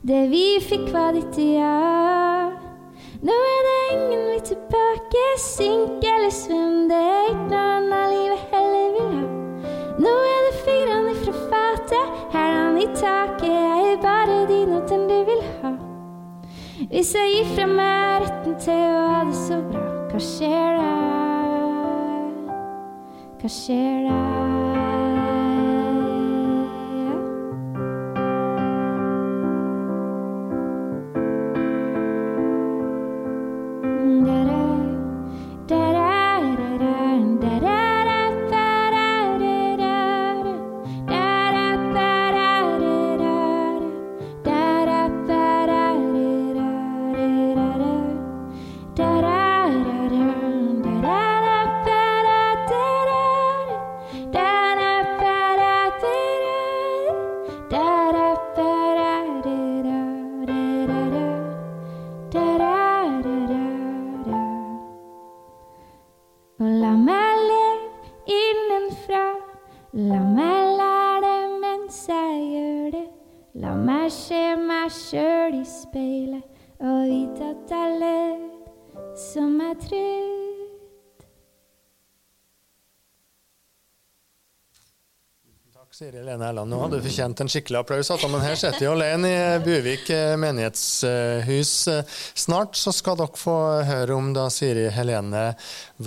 Det 0.01 0.29
vi 0.31 0.59
fikk 0.63 0.93
var 0.93 1.11
ditt 1.11 1.35
ja. 1.43 2.51
Nå 3.19 3.33
er 3.35 3.65
det 3.67 3.79
ingen 3.95 4.21
vei 4.29 4.37
tilbake, 4.47 5.23
synk 5.43 6.05
eller 6.07 6.31
svøm, 6.31 6.85
det 6.87 6.99
er 6.99 7.25
ikke 7.33 7.47
noe 7.49 7.63
annet 7.73 8.13
livet 8.13 8.45
heller 8.53 8.93
vil 8.95 9.09
ha. 9.17 9.25
Nå 9.99 10.13
er 10.29 10.45
det 10.45 10.53
fingrene 10.63 11.11
ifra 11.11 11.33
fatet, 11.51 12.13
hælene 12.31 12.85
i 12.85 12.87
taket, 12.95 13.51
jeg 13.51 13.89
er 13.89 14.01
bare 14.05 14.37
din 14.47 14.71
og 14.77 14.87
den 14.87 15.03
du 15.11 15.17
vil 15.27 15.43
ha. 15.59 15.73
Hvis 16.85 17.11
jeg 17.17 17.33
gir 17.33 17.49
fra 17.57 17.65
meg 17.73 18.23
retten 18.23 18.55
til 18.63 18.85
å 18.87 19.01
ha 19.09 19.25
det 19.27 19.35
så 19.41 19.59
bra, 19.67 19.83
hva 20.13 20.23
skjer 20.29 20.79
da? 20.79 20.93
Hva 23.41 23.51
skjer 23.51 24.07
da? 24.07 24.48
Meg 67.09 67.43
leve 67.49 68.37
innenfra. 68.39 69.25
La 69.93 70.19
meg 70.21 70.73
lære 70.79 71.21
det 71.25 71.61
mens 71.63 72.01
jeg 72.09 72.41
gjør 72.53 72.89
det. 72.97 73.05
La 73.63 73.75
meg 73.75 74.09
se 74.13 74.43
meg 74.55 74.91
sjøl 74.93 75.59
i 75.59 75.65
speilet 75.67 76.45
og 76.79 76.99
vite 77.09 77.53
at 77.53 77.73
jeg 77.73 78.01
lever 78.03 79.17
som 79.29 79.57
jeg 79.61 79.81
trodde. 79.87 80.38
Siri 85.99 86.21
Lene 86.23 86.45
Erland. 86.47 86.71
Nå 86.71 86.77
hadde 86.79 86.95
du 86.95 87.03
fortjent 87.03 87.41
en 87.43 87.49
skikkelig 87.51 87.75
applaus. 87.81 88.07
Men 88.23 88.39
her 88.39 88.53
sitter 88.55 88.79
vi 88.79 88.87
alene 88.87 89.29
i 89.35 89.39
Buvik 89.59 90.05
eh, 90.15 90.37
menighetshus. 90.39 91.71
Snart 92.39 92.79
så 92.79 92.93
skal 92.95 93.17
dere 93.19 93.35
få 93.35 93.55
høre 93.83 94.15
om 94.15 94.29
da 94.31 94.45
Siri 94.53 94.85
Helene 94.95 95.41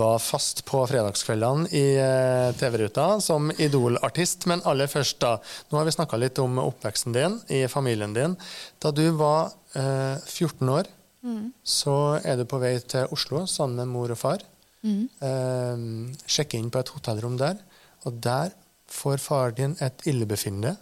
var 0.00 0.16
fast 0.24 0.62
på 0.64 0.80
fredagskveldene 0.88 1.68
i 1.76 1.82
eh, 2.00 2.54
TV-ruta 2.56 3.18
som 3.20 3.52
Idol-artist. 3.52 4.46
Men 4.48 4.64
aller 4.64 4.88
først, 4.88 5.18
da. 5.20 5.34
Nå 5.68 5.76
har 5.76 5.84
vi 5.90 5.94
snakka 5.98 6.22
litt 6.22 6.40
om 6.40 6.62
oppveksten 6.64 7.12
din 7.18 7.36
i 7.52 7.60
familien 7.68 8.16
din. 8.16 8.38
Da 8.80 8.94
du 8.96 9.04
var 9.20 9.52
eh, 9.76 10.16
14 10.24 10.72
år, 10.72 10.88
mm. 11.20 11.44
så 11.60 11.98
er 12.24 12.40
du 12.40 12.46
på 12.48 12.64
vei 12.64 12.78
til 12.80 13.12
Oslo 13.12 13.44
sammen 13.44 13.82
med 13.84 13.92
mor 13.92 14.16
og 14.16 14.22
far. 14.24 14.48
Mm. 14.88 15.04
Eh, 15.20 15.86
sjekke 16.24 16.56
inn 16.56 16.72
på 16.72 16.80
et 16.80 16.96
hotellrom 16.96 17.36
der. 17.44 17.60
Og 18.08 18.16
der 18.24 18.56
får 18.92 19.20
far 19.22 19.54
din 19.56 19.74
et 19.82 20.06
illebefinnende 20.08 20.76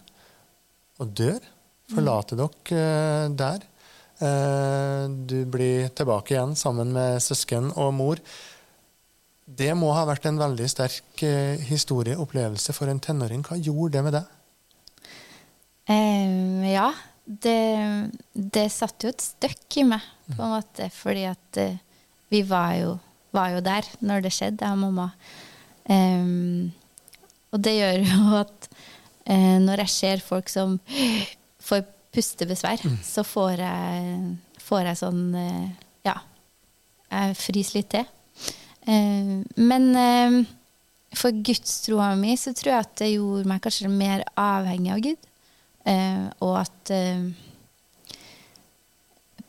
og 1.01 1.13
dør. 1.17 1.41
Forlater 1.91 2.37
mm. 2.37 2.41
dere 2.41 2.85
uh, 3.27 3.35
der. 3.41 3.67
Uh, 4.21 5.05
du 5.27 5.39
blir 5.49 5.89
tilbake 5.97 6.35
igjen 6.35 6.55
sammen 6.59 6.93
med 6.95 7.21
søsken 7.23 7.71
og 7.73 7.93
mor. 7.97 8.21
Det 9.51 9.71
må 9.75 9.89
ha 9.95 10.05
vært 10.07 10.27
en 10.29 10.39
veldig 10.39 10.67
sterk 10.69 11.23
historieopplevelse 11.67 12.75
for 12.77 12.91
en 12.91 13.01
tenåring. 13.03 13.41
Hva 13.43 13.57
gjorde 13.59 13.97
det 13.97 14.03
med 14.05 14.15
deg? 14.15 14.29
Um, 15.91 16.61
ja, 16.63 16.87
det, 17.25 17.57
det 18.31 18.67
satt 18.71 19.03
jo 19.03 19.11
et 19.11 19.25
støkk 19.25 19.81
i 19.81 19.87
meg, 19.89 20.05
på 20.29 20.37
en 20.37 20.53
måte. 20.53 20.87
Fordi 20.95 21.25
at 21.27 21.59
vi 22.31 22.45
var 22.47 22.77
jo, 22.79 22.93
var 23.35 23.57
jo, 23.57 23.65
der 23.65 23.89
når 23.99 24.23
det 24.23 24.31
skjedde, 24.37 24.63
jeg 24.63 24.77
og 24.77 24.85
mamma. 24.85 25.09
Um, 25.89 26.71
og 27.51 27.63
det 27.63 27.75
gjør 27.77 27.99
jo 28.07 28.21
at 28.43 28.69
eh, 29.25 29.57
når 29.63 29.85
jeg 29.85 29.95
ser 29.97 30.23
folk 30.25 30.51
som 30.51 30.79
får 31.67 31.85
pustebesvær, 32.11 32.83
mm. 32.83 32.97
så 33.05 33.23
får 33.27 33.61
jeg, 33.63 34.15
får 34.61 34.89
jeg 34.91 35.01
sånn 35.03 35.21
eh, 35.39 35.67
Ja, 36.07 36.17
jeg 37.11 37.37
fryser 37.39 37.79
litt 37.79 37.91
til. 37.93 38.07
Eh, 38.89 39.37
men 39.61 39.91
eh, 39.99 40.41
for 41.15 41.35
gudstroa 41.43 42.13
mi 42.19 42.37
så 42.39 42.55
tror 42.55 42.73
jeg 42.73 42.85
at 42.85 42.97
det 43.03 43.13
gjorde 43.13 43.51
meg 43.51 43.63
kanskje 43.63 43.91
mer 43.91 44.25
avhengig 44.39 44.93
av 44.95 45.05
Gud. 45.05 45.29
Eh, 45.91 46.25
og 46.45 46.57
at 46.61 46.91
eh, 46.95 47.29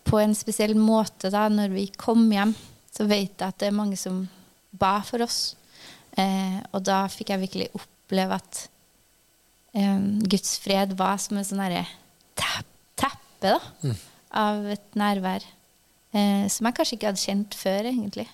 på 0.09 0.21
en 0.21 0.35
spesiell 0.37 0.75
måte, 0.76 1.30
da, 1.32 1.47
når 1.49 1.75
vi 1.76 1.87
kom 1.97 2.26
hjem, 2.32 2.54
så 2.92 3.06
vet 3.09 3.38
jeg 3.38 3.49
at 3.49 3.61
det 3.62 3.71
er 3.71 3.76
mange 3.76 3.99
som 4.00 4.25
ba 4.73 4.99
for 5.06 5.25
oss. 5.25 5.54
Eh, 6.18 6.59
og 6.75 6.82
da 6.85 7.04
fikk 7.09 7.32
jeg 7.32 7.44
virkelig 7.47 7.71
opp 7.78 7.92
oppleve 8.12 8.37
at 8.37 8.69
um, 9.73 10.21
Guds 10.28 10.59
fred 10.61 10.92
var 10.99 11.16
som 11.23 11.40
et 11.40 11.49
sånn 11.49 11.64
teppe 12.37 13.57
mm. 13.83 13.97
av 14.37 14.69
et 14.76 14.99
nærvær 14.99 15.42
uh, 16.12 16.45
som 16.52 16.69
jeg 16.69 16.76
kanskje 16.76 16.99
ikke 16.99 17.11
hadde 17.11 17.25
kjent 17.25 17.57
før, 17.57 17.88
egentlig. 17.88 18.28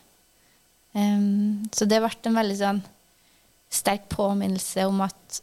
Um, 0.92 1.68
så 1.72 1.86
det 1.86 2.02
ble 2.02 2.10
en 2.10 2.40
veldig 2.40 2.58
sånn 2.58 2.82
sterk 3.70 4.08
påminnelse 4.10 4.86
om 4.88 5.02
at, 5.04 5.40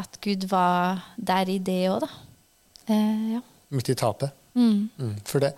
at 0.00 0.18
Gud 0.24 0.48
var 0.50 1.04
der 1.16 1.50
i 1.50 1.60
det 1.60 1.82
òg, 1.92 2.06
da. 2.06 2.10
Uh, 2.90 3.36
ja. 3.36 3.44
Midt 3.70 3.92
i 3.92 3.98
tapet. 3.98 4.32
Mm. 4.56 4.88
Mm. 4.98 5.16
For 5.28 5.44
det, 5.44 5.52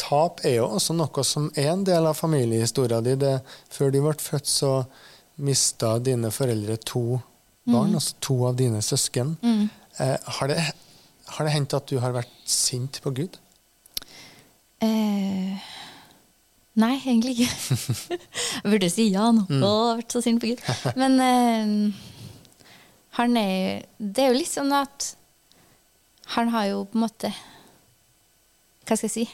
tap 0.00 0.40
er 0.46 0.56
jo 0.56 0.70
også 0.78 0.96
noe 0.96 1.24
som 1.26 1.50
er 1.58 1.68
en 1.74 1.84
del 1.86 2.08
av 2.08 2.18
familiehistoria 2.18 3.02
di. 3.04 3.14
før 3.70 3.92
du 3.92 4.00
ble 4.00 4.16
født, 4.18 4.48
så 4.48 4.72
mista 5.42 5.98
dine 6.02 6.30
foreldre 6.34 6.76
to 6.82 7.20
barn, 7.68 7.92
mm. 7.92 7.98
altså 7.98 8.18
to 8.24 8.38
av 8.48 8.56
dine 8.58 8.82
søsken. 8.82 9.36
Mm. 9.42 9.68
Eh, 10.02 10.16
har, 10.38 10.50
det, 10.50 10.58
har, 11.28 11.46
det, 11.46 11.54
hendt 11.54 11.76
at 11.78 11.88
du 11.90 11.98
har 12.02 12.14
vært 12.14 12.32
sint 12.48 12.98
på 13.04 13.12
Gud? 13.14 13.38
Eh, 14.82 15.68
nei, 16.82 16.94
egentlig 16.98 17.36
ikke. 17.36 17.76
jeg 18.62 18.72
burde 18.72 18.90
si 18.90 19.10
ja 19.12 19.28
nå. 19.34 19.46
Mm. 19.46 19.60
Å, 19.60 19.70
jeg 19.70 19.90
har 19.92 20.00
vært 20.02 20.16
så 20.16 20.24
sint 20.24 20.42
på 20.42 20.50
Gud. 20.52 20.64
Men 20.98 21.18
eh, 21.22 22.08
han 23.18 23.36
er 23.36 23.84
Det 23.98 24.24
er 24.24 24.32
jo 24.32 24.40
litt 24.40 24.50
sånn 24.50 24.72
at 24.74 25.12
han 26.32 26.48
har 26.54 26.70
jo 26.70 26.84
på 26.88 26.96
en 26.96 27.02
måte 27.04 27.28
Hva 28.86 28.96
skal 28.96 29.08
jeg 29.08 29.12
si? 29.12 29.24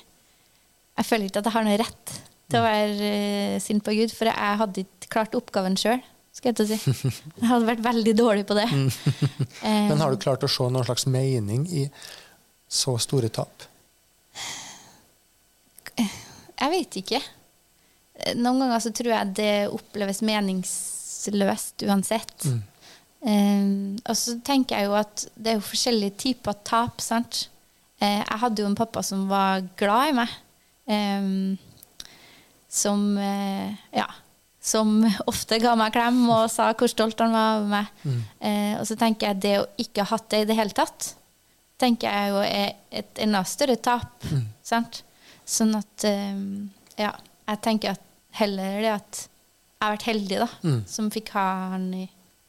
Jeg 0.98 1.06
føler 1.06 1.28
ikke 1.28 1.44
at 1.44 1.46
jeg 1.46 1.54
har 1.54 1.66
noe 1.66 1.78
rett 1.78 2.14
til 2.48 2.58
å 2.58 2.62
mm. 2.64 2.66
være 2.66 3.10
uh, 3.12 3.58
sint 3.62 3.84
på 3.86 3.94
Gud, 3.94 4.10
for 4.10 4.26
jeg 4.26 4.60
hadde 4.62 4.82
ikke 4.82 5.12
klart 5.12 5.36
oppgaven 5.38 5.76
sjøl 5.78 6.00
skal 6.38 6.52
jeg 6.52 6.58
til 6.58 6.66
å 6.66 6.70
si. 6.70 7.10
Jeg 7.40 7.50
hadde 7.50 7.66
vært 7.66 7.82
veldig 7.82 8.14
dårlig 8.18 8.44
på 8.46 8.56
det. 8.58 8.68
Men 9.88 9.98
har 9.98 10.14
du 10.14 10.20
klart 10.22 10.46
å 10.46 10.50
se 10.50 10.68
noen 10.70 10.86
slags 10.86 11.08
mening 11.10 11.66
i 11.66 11.88
så 12.68 12.94
store 13.02 13.30
tap? 13.34 13.66
Jeg 15.98 16.70
vet 16.74 16.98
ikke. 17.00 17.20
Noen 18.38 18.64
ganger 18.64 18.82
så 18.82 18.92
tror 18.94 19.14
jeg 19.14 19.34
det 19.38 19.52
oppleves 19.74 20.22
meningsløst 20.26 21.86
uansett. 21.86 22.36
Mm. 22.46 22.60
Um, 23.18 23.70
og 24.06 24.14
så 24.14 24.36
tenker 24.46 24.78
jeg 24.78 24.86
jo 24.86 24.94
at 24.98 25.24
det 25.34 25.52
er 25.52 25.58
jo 25.58 25.66
forskjellige 25.66 26.18
typer 26.22 26.58
tap. 26.66 27.02
sant? 27.02 27.48
Uh, 27.98 28.22
jeg 28.22 28.42
hadde 28.44 28.62
jo 28.62 28.70
en 28.70 28.78
pappa 28.78 29.02
som 29.06 29.26
var 29.30 29.66
glad 29.78 30.12
i 30.12 30.16
meg. 30.20 30.38
Um, 30.88 31.58
som 32.70 33.02
uh, 33.18 33.74
Ja 33.96 34.06
som 34.60 35.00
ofte 35.30 35.60
ga 35.62 35.74
meg 35.78 35.94
klem 35.94 36.24
og 36.26 36.48
sa 36.52 36.72
hvor 36.74 36.90
stolt 36.90 37.20
han 37.22 37.34
var 37.34 37.60
av 37.60 37.68
meg. 37.70 37.92
Mm. 38.04 38.18
Eh, 38.50 38.74
og 38.80 38.84
så 38.88 38.98
tenker 38.98 39.30
jeg 39.30 39.42
det 39.44 39.54
å 39.60 39.68
ikke 39.80 40.04
ha 40.04 40.16
hatt 40.16 40.28
det 40.34 40.42
i 40.42 40.48
det 40.50 40.58
hele 40.58 40.76
tatt, 40.76 41.12
tenker 41.78 42.10
jeg 42.10 42.32
jo 42.32 42.42
er 42.42 43.00
et 43.02 43.22
enda 43.22 43.44
større 43.46 43.78
tap. 43.80 44.18
Mm. 44.30 44.44
Sant? 44.66 45.02
Sånn 45.48 45.74
at 45.78 46.08
eh, 46.08 46.44
Ja, 46.98 47.14
jeg 47.48 47.62
tenker 47.64 47.94
at 47.94 48.04
heller 48.38 48.80
det 48.82 48.94
at 48.96 49.24
jeg 49.78 49.86
har 49.86 49.94
vært 49.94 50.08
heldig, 50.08 50.38
da, 50.42 50.48
mm. 50.66 50.78
som 50.90 51.10
fikk 51.14 51.30
ha 51.36 51.46
han 51.76 51.86
i 51.94 52.08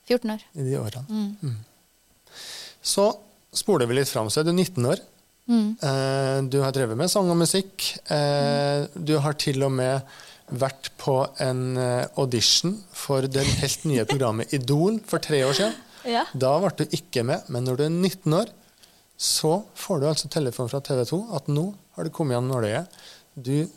14 0.09 0.31
år. 0.33 0.45
I 0.57 0.65
de 0.65 0.79
årene. 0.79 1.05
Mm. 1.13 1.51
Mm. 1.51 2.39
Så 2.81 3.05
spoler 3.53 3.85
vi 3.89 3.99
litt 3.99 4.09
fram, 4.09 4.31
så 4.33 4.41
er 4.41 4.49
du 4.49 4.53
19 4.55 4.87
år. 4.89 5.03
Mm. 5.49 5.69
Eh, 5.81 6.39
du 6.49 6.59
har 6.63 6.73
drevet 6.73 6.97
med 6.97 7.09
sang 7.11 7.29
og 7.29 7.37
musikk. 7.37 7.85
Eh, 8.09 8.89
du 8.93 9.15
har 9.21 9.37
til 9.41 9.61
og 9.65 9.73
med 9.77 10.17
vært 10.51 10.91
på 10.99 11.15
en 11.43 11.77
eh, 11.77 12.07
audition 12.19 12.75
for 12.95 13.27
det 13.29 13.43
helt 13.59 13.85
nye 13.89 14.05
programmet 14.09 14.53
Idol 14.55 14.99
for 15.09 15.23
tre 15.23 15.43
år 15.47 15.61
siden. 15.61 15.77
Ja. 16.07 16.21
Da 16.31 16.53
ble 16.63 16.69
du 16.79 16.93
ikke 16.95 17.25
med, 17.27 17.43
men 17.51 17.65
når 17.67 17.75
du 17.75 17.81
er 17.83 17.89
19 17.91 18.33
år, 18.37 18.47
så 19.19 19.49
får 19.75 19.99
du 19.99 20.05
altså 20.07 20.29
telefon 20.31 20.69
fra 20.71 20.79
TV 20.79 21.01
2 21.09 21.17
at 21.35 21.49
nå 21.51 21.65
har 21.97 22.07
du 22.07 22.11
kommet 22.15 22.37
gjennom 22.37 22.53
nåløyet. 22.53 22.95
Du 23.35 23.67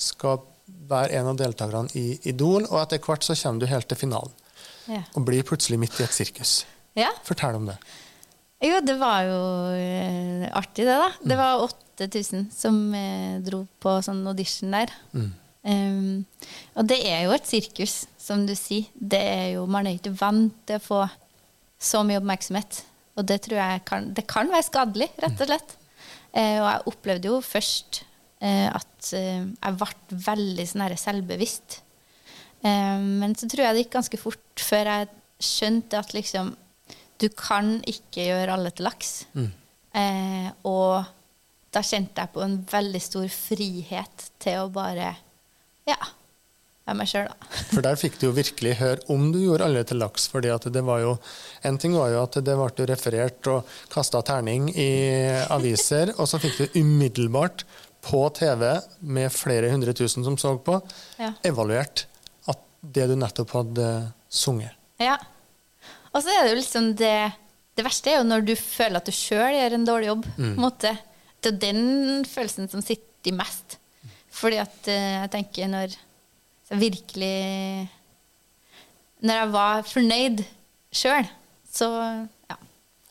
skal 0.00 0.40
være 0.88 1.20
en 1.20 1.28
av 1.34 1.36
deltakerne 1.36 1.92
i 2.00 2.16
Idol, 2.32 2.64
og 2.70 2.80
etter 2.80 3.02
hvert 3.04 3.28
så 3.28 3.36
kommer 3.36 3.60
du 3.60 3.68
helt 3.68 3.90
til 3.92 4.00
finalen. 4.00 4.32
Ja. 4.88 5.02
Og 5.12 5.26
blir 5.28 5.44
plutselig 5.46 5.78
midt 5.84 6.00
i 6.00 6.06
et 6.06 6.16
sirkus. 6.16 6.62
Ja. 6.96 7.12
Fortell 7.28 7.60
om 7.60 7.68
det. 7.68 7.76
Jo, 8.64 8.80
det 8.80 8.96
var 8.96 9.26
jo 9.28 9.40
eh, 9.76 10.46
artig, 10.56 10.86
det, 10.88 10.96
da. 10.96 11.10
Det 11.20 11.36
var 11.36 11.66
8000 11.68 12.48
som 12.56 12.78
eh, 12.96 13.36
dro 13.44 13.66
på 13.84 13.98
sånn 14.04 14.24
audition 14.30 14.72
der. 14.72 14.96
Mm. 15.12 15.34
Um, 15.66 16.22
og 16.78 16.86
det 16.86 17.00
er 17.10 17.24
jo 17.26 17.32
et 17.34 17.48
sirkus, 17.48 18.04
som 18.20 18.44
du 18.46 18.54
sier. 18.58 18.86
Det 18.94 19.18
er 19.18 19.48
jo, 19.56 19.64
man 19.70 19.88
er 19.88 19.98
ikke 19.98 20.14
vant 20.18 20.54
til 20.68 20.78
å 20.78 20.84
få 20.84 21.00
så 21.82 22.02
mye 22.06 22.20
oppmerksomhet. 22.20 22.84
Og 23.16 23.26
det 23.26 23.40
tror 23.46 23.58
jeg 23.58 23.82
kan, 23.88 24.10
det 24.14 24.26
kan 24.30 24.50
være 24.52 24.68
skadelig, 24.68 25.10
rett 25.22 25.42
og 25.42 25.50
slett. 25.50 25.74
Uh, 26.36 26.58
og 26.60 26.68
jeg 26.68 26.86
opplevde 26.92 27.32
jo 27.32 27.40
først 27.42 28.02
uh, 28.44 28.68
at 28.76 29.10
uh, 29.16 29.42
jeg 29.48 29.78
ble 29.80 30.20
veldig 30.26 30.68
sånn 30.70 30.86
selvbevisst. 31.00 31.82
men 32.66 33.34
så 33.36 33.46
tror 33.46 33.62
jeg 33.62 33.74
det 33.76 33.82
gikk 33.84 33.92
ganske 33.94 34.18
fort 34.18 34.62
før 34.64 34.88
jeg 34.90 35.08
skjønte 35.44 35.98
at 36.00 36.14
liksom 36.16 36.56
Du 37.20 37.28
kan 37.30 37.76
ikke 37.86 38.24
gjøre 38.26 38.52
alle 38.56 38.72
til 38.74 38.84
laks. 38.88 39.26
Mm. 39.32 39.52
og 40.68 41.04
da 41.72 41.82
kjente 41.84 42.20
jeg 42.20 42.32
på 42.34 42.42
en 42.42 42.56
veldig 42.72 43.00
stor 43.00 43.28
frihet 43.32 44.26
til 44.42 44.64
å 44.64 44.72
bare 44.72 45.14
ja. 45.88 45.98
Av 46.86 46.94
meg 46.94 47.08
sjøl, 47.10 47.26
da. 47.26 47.48
For 47.72 47.82
der 47.82 47.98
fikk 47.98 48.20
du 48.20 48.28
jo 48.28 48.34
virkelig 48.36 48.76
høre 48.78 49.02
om 49.10 49.30
du 49.34 49.40
gjorde 49.42 49.66
alle 49.66 49.82
til 49.86 49.98
laks. 49.98 50.28
fordi 50.30 50.52
at 50.54 50.68
det 50.70 50.82
var 50.86 51.00
jo, 51.02 51.16
En 51.66 51.78
ting 51.82 51.96
var 51.98 52.12
jo 52.12 52.20
at 52.22 52.38
det 52.46 52.54
ble 52.54 52.86
referert 52.86 53.50
og 53.50 53.72
kasta 53.90 54.22
terning 54.22 54.68
i 54.70 54.90
aviser, 55.50 56.14
og 56.16 56.30
så 56.30 56.38
fikk 56.42 56.60
du 56.60 56.80
umiddelbart 56.82 57.66
på 58.06 58.20
TV 58.38 58.76
med 59.02 59.34
flere 59.34 59.72
hundre 59.72 59.94
tusen 59.98 60.22
som 60.22 60.36
så 60.38 60.54
på, 60.62 60.78
ja. 61.18 61.32
evaluert 61.42 62.04
at 62.46 62.60
det 62.80 63.08
du 63.10 63.16
nettopp 63.18 63.56
hadde 63.56 63.88
sunget. 64.30 64.76
Ja. 65.02 65.16
Og 66.14 66.22
så 66.22 66.30
er 66.30 66.46
det 66.46 66.54
jo 66.54 66.60
liksom 66.60 66.94
det 66.96 67.16
Det 67.76 67.84
verste 67.84 68.08
er 68.08 68.22
jo 68.22 68.28
når 68.30 68.46
du 68.46 68.54
føler 68.56 68.96
at 69.02 69.04
du 69.04 69.12
sjøl 69.12 69.52
gjør 69.52 69.74
en 69.76 69.82
dårlig 69.84 70.06
jobb. 70.08 70.22
Mm. 70.38 70.54
Det 70.80 71.50
er 71.50 71.58
den 71.60 72.24
følelsen 72.24 72.70
som 72.72 72.80
sitter 72.80 73.34
mest. 73.36 73.76
Fordi 74.36 74.60
at 74.60 74.90
uh, 74.90 75.12
jeg 75.22 75.32
tenker 75.32 75.72
når 75.72 75.96
jeg 76.66 76.80
virkelig 76.80 77.88
Når 79.24 79.40
jeg 79.40 79.50
var 79.54 79.84
fornøyd 79.86 80.42
sjøl, 80.96 81.28
så 81.70 81.88
ja, 82.50 82.56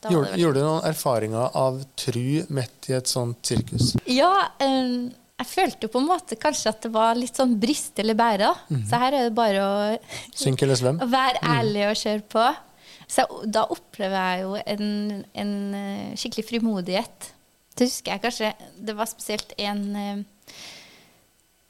Gjorde, 0.06 0.36
gjorde 0.38 0.60
du 0.60 0.66
noen 0.66 0.88
erfaringer 0.88 1.54
av 1.56 1.78
tru 1.98 2.44
midt 2.54 2.90
i 2.90 2.96
et 2.98 3.10
sånt 3.10 3.40
sirkus? 3.48 3.94
Ja, 4.10 4.30
um, 4.62 5.08
jeg 5.36 5.48
følte 5.50 5.86
jo 5.86 5.92
på 5.92 6.00
en 6.00 6.08
måte 6.08 6.38
kanskje 6.40 6.70
at 6.72 6.84
det 6.86 6.90
var 6.94 7.16
litt 7.18 7.36
sånn 7.36 7.56
brist 7.60 7.98
eller 8.00 8.16
bære. 8.16 8.52
Mm 8.68 8.76
-hmm. 8.76 8.86
Så 8.88 9.00
her 9.02 9.12
er 9.12 9.24
det 9.24 9.34
bare 9.34 9.60
å, 9.60 9.98
Synk 10.44 10.62
eller 10.62 10.76
svøm? 10.76 11.00
å 11.00 11.08
være 11.10 11.42
ærlig 11.42 11.88
og 11.90 11.96
kjøre 11.96 12.22
på. 12.34 12.46
Så 13.08 13.26
da 13.44 13.66
opplever 13.70 14.16
jeg 14.16 14.42
jo 14.42 14.56
en, 14.66 15.24
en 15.34 15.74
eh, 15.74 16.16
skikkelig 16.16 16.46
frimodighet. 16.48 17.32
Det 17.76 17.86
husker 17.86 18.12
jeg 18.12 18.22
kanskje 18.22 18.54
Det 18.78 18.96
var 18.96 19.06
spesielt 19.06 19.52
en 19.58 19.96
eh, 19.96 20.24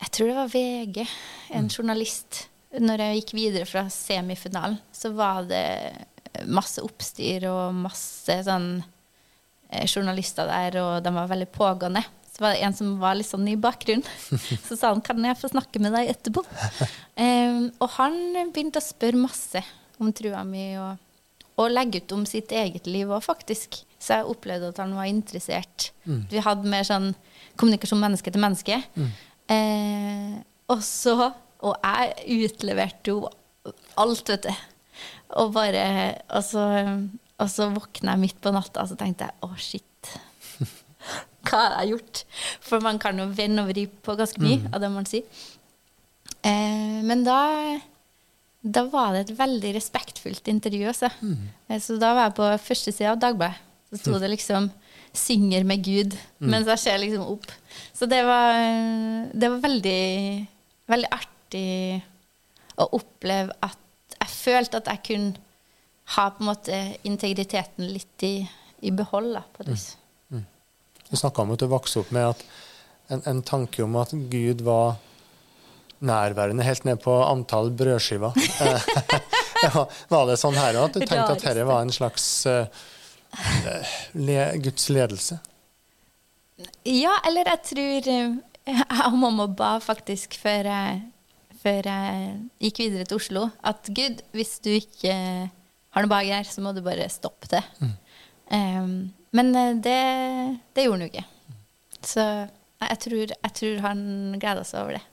Jeg 0.03 0.13
tror 0.13 0.29
det 0.29 0.37
var 0.37 0.53
VG, 0.53 1.07
en 1.57 1.71
journalist. 1.73 2.47
Når 2.77 3.01
jeg 3.01 3.21
gikk 3.21 3.33
videre 3.37 3.69
fra 3.69 3.87
semifinalen, 3.93 4.77
så 4.93 5.13
var 5.17 5.47
det 5.49 5.65
masse 6.45 6.83
oppstyr 6.85 7.47
og 7.49 7.77
masse 7.77 8.37
sånn 8.47 8.69
eh, 9.71 9.87
journalister 9.89 10.49
der, 10.51 10.79
og 10.83 10.93
de 11.05 11.13
var 11.15 11.31
veldig 11.31 11.49
pågående. 11.55 12.03
Så 12.29 12.45
var 12.45 12.53
det 12.53 12.67
en 12.67 12.77
som 12.77 12.93
var 13.01 13.17
litt 13.17 13.29
sånn 13.31 13.49
i 13.49 13.57
bakgrunnen. 13.57 14.05
Så 14.69 14.77
sa 14.77 14.93
han 14.93 15.01
'Kan 15.01 15.25
jeg 15.25 15.41
få 15.41 15.49
snakke 15.49 15.81
med 15.81 15.97
deg 15.97 16.13
etterpå?' 16.13 16.45
Um, 17.17 17.71
og 17.81 17.89
han 17.97 18.13
begynte 18.53 18.77
å 18.77 18.85
spørre 18.85 19.17
masse 19.17 19.63
om 19.97 20.11
trua 20.13 20.43
mi, 20.45 20.77
og, 20.77 20.99
og 21.57 21.71
legge 21.73 22.03
ut 22.03 22.13
om 22.13 22.27
sitt 22.29 22.53
eget 22.53 22.85
liv 22.85 23.09
òg, 23.09 23.23
faktisk. 23.25 23.79
Så 23.97 24.19
jeg 24.19 24.29
opplevde 24.29 24.69
at 24.69 24.81
han 24.83 24.93
var 24.93 25.09
interessert. 25.09 25.95
Vi 26.05 26.43
hadde 26.45 26.69
mer 26.69 26.85
sånn 26.85 27.15
kommunikasjon 27.57 28.03
menneske 28.03 28.29
til 28.29 28.45
menneske. 28.45 28.83
Eh, 29.53 30.39
og 30.73 30.81
så 30.83 31.31
Og 31.63 31.77
jeg 31.79 32.49
utleverte 32.49 33.13
jo 33.13 33.29
alt, 33.97 34.29
vet 34.29 34.49
du. 34.49 34.65
Og 35.41 35.53
bare 35.55 35.85
Og 36.35 36.45
så, 36.45 36.65
og 37.39 37.51
så 37.51 37.69
våkna 37.75 38.17
jeg 38.17 38.25
midt 38.25 38.41
på 38.43 38.53
natta, 38.55 38.83
og 38.83 38.91
så 38.91 38.99
tenkte 38.99 39.29
jeg 39.29 39.39
å, 39.47 39.53
shit. 39.57 40.13
Hva 41.47 41.63
har 41.63 41.77
jeg 41.81 41.95
gjort? 41.95 42.25
For 42.65 42.85
man 42.85 42.99
kan 43.03 43.19
jo 43.19 43.29
vende 43.31 43.63
og 43.63 43.71
vri 43.71 43.87
på 43.87 44.17
ganske 44.19 44.43
mye 44.43 44.73
av 44.73 44.83
det 44.83 44.91
man 44.93 45.07
sier. 45.09 45.45
Eh, 46.43 47.03
men 47.07 47.25
da 47.27 47.41
da 48.67 48.83
var 48.91 49.15
det 49.15 49.21
et 49.27 49.37
veldig 49.39 49.75
respektfullt 49.77 50.49
intervju. 50.51 50.89
Også. 50.91 51.11
Mm. 51.23 51.79
Så 51.83 51.99
da 52.03 52.13
var 52.17 52.29
jeg 52.29 52.39
på 52.39 52.49
første 52.67 52.93
sida 52.95 53.13
av 53.15 53.21
Dagbladet. 53.23 53.63
Så 53.91 54.01
sto 54.01 54.19
det 54.19 54.31
liksom 54.33 54.71
'Synger 55.15 55.65
med 55.65 55.85
Gud', 55.87 56.17
mens 56.41 56.67
jeg 56.67 56.79
ser 56.79 56.99
liksom 56.99 57.23
opp. 57.25 57.47
Så 57.93 58.09
det 58.11 58.23
var, 58.27 58.61
det 59.33 59.51
var 59.53 59.65
veldig, 59.65 60.03
veldig 60.93 61.11
artig 61.15 61.67
å 62.77 62.89
oppleve 62.99 63.57
at 63.65 64.17
jeg 64.17 64.33
følte 64.33 64.81
at 64.83 64.91
jeg 64.93 65.03
kunne 65.11 65.45
ha 66.17 66.29
på 66.31 66.45
en 66.45 66.51
måte 66.51 66.77
integriteten 67.09 67.89
litt 67.91 68.23
i, 68.27 68.37
i 68.87 68.93
behold, 68.95 69.33
da, 69.35 69.43
på 69.57 69.67
det. 69.67 69.79
Mm. 70.31 70.39
Mm. 70.39 70.47
Du 71.11 71.17
snakka 71.19 71.43
om 71.43 71.55
at 71.57 71.65
du 71.65 71.67
vokste 71.71 72.05
opp 72.05 72.12
med 72.15 72.31
at 72.35 72.45
en, 73.11 73.23
en 73.27 73.43
tanke 73.47 73.83
om 73.83 73.97
at 73.99 74.15
Gud 74.31 74.62
var 74.67 75.01
nærværende 76.07 76.67
helt 76.67 76.85
ned 76.85 77.01
på 77.03 77.15
antall 77.25 77.73
brødskiver. 77.75 78.37
Var 80.12 80.27
det 80.29 80.39
sånn 80.41 80.57
her 80.59 80.79
òg, 80.79 80.91
at 80.91 80.97
du 80.97 81.03
tenkte 81.03 81.35
at 81.35 81.45
dette 81.45 81.67
var 81.67 81.85
en 81.85 81.93
slags 81.95 82.27
uh, 82.51 82.67
le, 84.19 84.41
Guds 84.62 84.91
ledelse? 84.93 85.39
Ja, 86.88 87.19
eller 87.27 87.51
jeg 87.53 87.62
tror 87.71 88.09
eh, 88.12 88.37
Jeg 88.66 89.03
og 89.07 89.19
mamma 89.21 89.47
ba 89.47 89.77
faktisk 89.83 90.35
før 90.40 90.66
jeg, 90.66 91.03
før 91.62 91.87
jeg 91.87 92.33
gikk 92.64 92.81
videre 92.83 93.07
til 93.07 93.21
Oslo, 93.21 93.45
at 93.62 93.87
Gud, 93.95 94.25
hvis 94.35 94.57
du 94.64 94.73
ikke 94.75 95.12
har 95.14 96.03
noe 96.03 96.11
bak 96.11 96.27
her, 96.27 96.49
så 96.49 96.64
må 96.64 96.73
du 96.75 96.83
bare 96.83 97.07
stoppe 97.12 97.47
det. 97.53 97.62
Um, 98.51 99.12
men 99.37 99.53
eh, 99.55 99.73
det, 99.79 100.01
det 100.75 100.87
gjorde 100.87 100.99
han 100.99 101.07
jo 101.07 101.12
ikke. 101.12 101.27
Så 102.07 102.25
jeg 102.83 102.99
tror, 103.07 103.35
jeg 103.37 103.55
tror 103.61 103.87
han 103.87 104.03
gleda 104.42 104.66
seg 104.66 104.83
over 104.83 104.99
det. 104.99 105.05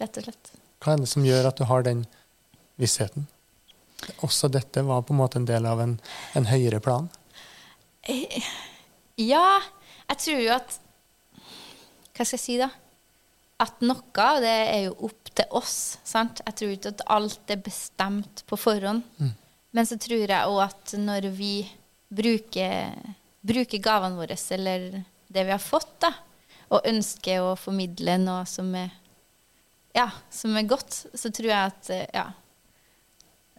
Rett 0.00 0.20
og 0.20 0.28
slett. 0.28 0.52
Hva 0.80 0.94
er 0.94 1.02
det 1.02 1.10
som 1.10 1.26
gjør 1.26 1.48
at 1.50 1.58
du 1.60 1.66
har 1.68 1.84
den 1.88 2.04
vissheten? 2.80 3.26
Også 4.24 4.48
dette 4.52 4.84
var 4.86 5.02
på 5.04 5.12
en 5.12 5.20
måte 5.20 5.40
en 5.40 5.48
del 5.48 5.66
av 5.68 5.80
en, 5.82 5.98
en 6.36 6.48
høyere 6.48 6.80
plan? 6.84 7.10
Ja, 9.20 9.60
jeg 10.10 10.22
tror 10.24 10.40
jo 10.42 10.54
at 10.58 10.78
Hva 12.14 12.26
skal 12.26 12.36
jeg 12.36 12.42
si, 12.42 12.56
da? 12.60 12.68
At 13.60 13.80
noe 13.84 14.24
av 14.24 14.40
det 14.42 14.56
er 14.72 14.82
jo 14.88 14.96
opp 15.08 15.30
til 15.36 15.54
oss. 15.56 15.98
sant? 16.04 16.40
Jeg 16.44 16.56
tror 16.58 16.72
ikke 16.74 16.92
at 16.94 17.04
alt 17.12 17.52
er 17.52 17.60
bestemt 17.64 18.42
på 18.48 18.58
forhånd. 18.60 19.04
Men 19.72 19.86
så 19.86 19.96
tror 20.00 20.24
jeg 20.24 20.48
òg 20.48 20.60
at 20.64 20.94
når 20.98 21.28
vi 21.36 21.54
bruker, 22.10 22.96
bruker 23.46 23.82
gavene 23.84 24.18
våre, 24.18 24.36
eller 24.56 25.04
det 25.30 25.44
vi 25.46 25.54
har 25.54 25.62
fått, 25.62 25.92
da, 26.02 26.10
og 26.70 26.86
ønsker 26.86 27.44
å 27.44 27.54
formidle 27.58 28.16
noe 28.22 28.42
som 28.50 28.72
er, 28.78 28.90
ja, 29.94 30.08
som 30.30 30.56
er 30.58 30.68
godt, 30.70 31.04
så 31.14 31.30
tror 31.30 31.52
jeg 31.52 31.72
at 31.72 31.92
ja, 32.14 32.26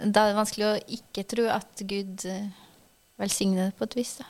Da 0.02 0.24
er 0.24 0.32
det 0.32 0.38
vanskelig 0.40 0.68
å 0.68 0.78
ikke 0.98 1.28
tro 1.30 1.44
at 1.54 1.82
Gud 1.86 2.24
eh, 2.26 2.48
velsigner 3.22 3.70
det 3.70 3.76
på 3.78 3.86
et 3.86 3.98
vis. 4.00 4.16
da. 4.18 4.26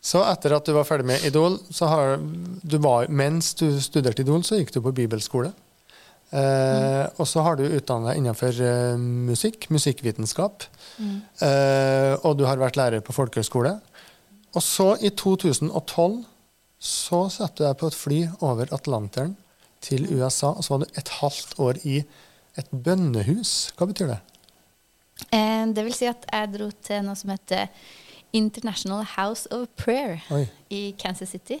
Så 0.00 0.22
etter 0.24 0.54
at 0.56 0.64
du 0.64 0.72
var 0.72 0.86
ferdig 0.88 1.06
med 1.10 1.24
Idol, 1.28 1.58
så 1.70 1.88
har 1.90 2.14
du 2.20 2.76
var, 2.80 3.08
mens 3.12 3.52
du 3.60 3.66
studerte 3.84 4.24
Idol, 4.24 4.40
så 4.46 4.56
gikk 4.56 4.72
du 4.72 4.80
på 4.84 4.94
bibelskole. 4.96 5.50
Eh, 6.30 7.04
Og 7.18 7.26
så 7.28 7.42
har 7.44 7.58
du 7.58 7.66
utdannet 7.66 8.12
deg 8.12 8.20
innenfor 8.22 8.60
eh, 8.64 8.96
musikk, 8.96 9.68
musikkvitenskap. 9.74 10.64
Eh, 11.02 12.14
og 12.24 12.38
du 12.38 12.46
har 12.48 12.60
vært 12.62 12.78
lærer 12.80 13.04
på 13.04 13.12
folkehøyskole. 13.16 13.74
Og 14.56 14.62
så, 14.64 14.94
i 15.04 15.10
2012, 15.12 16.24
så 16.80 17.20
satte 17.28 17.60
du 17.60 17.66
deg 17.68 17.76
på 17.82 17.90
et 17.90 17.98
fly 18.00 18.20
over 18.40 18.72
Atlanteren 18.72 19.36
til 19.84 20.06
USA, 20.16 20.54
og 20.56 20.64
så 20.64 20.74
var 20.78 20.84
du 20.86 20.98
et 21.00 21.12
halvt 21.20 21.58
år 21.60 21.78
i 21.88 22.00
et 22.60 22.72
bønnehus. 22.72 23.72
Hva 23.76 23.86
betyr 23.90 24.14
det? 24.14 24.20
Eh, 25.28 25.66
det 25.76 25.84
vil 25.84 25.92
si 25.96 26.08
at 26.08 26.24
jeg 26.30 26.54
dro 26.56 26.70
til 26.88 27.04
noe 27.04 27.18
som 27.20 27.34
heter 27.34 27.68
International 28.32 29.02
House 29.16 29.48
of 29.50 29.68
Prayer 29.80 30.20
Oi. 30.30 30.44
i 30.70 30.82
Kansas 30.98 31.32
City. 31.32 31.58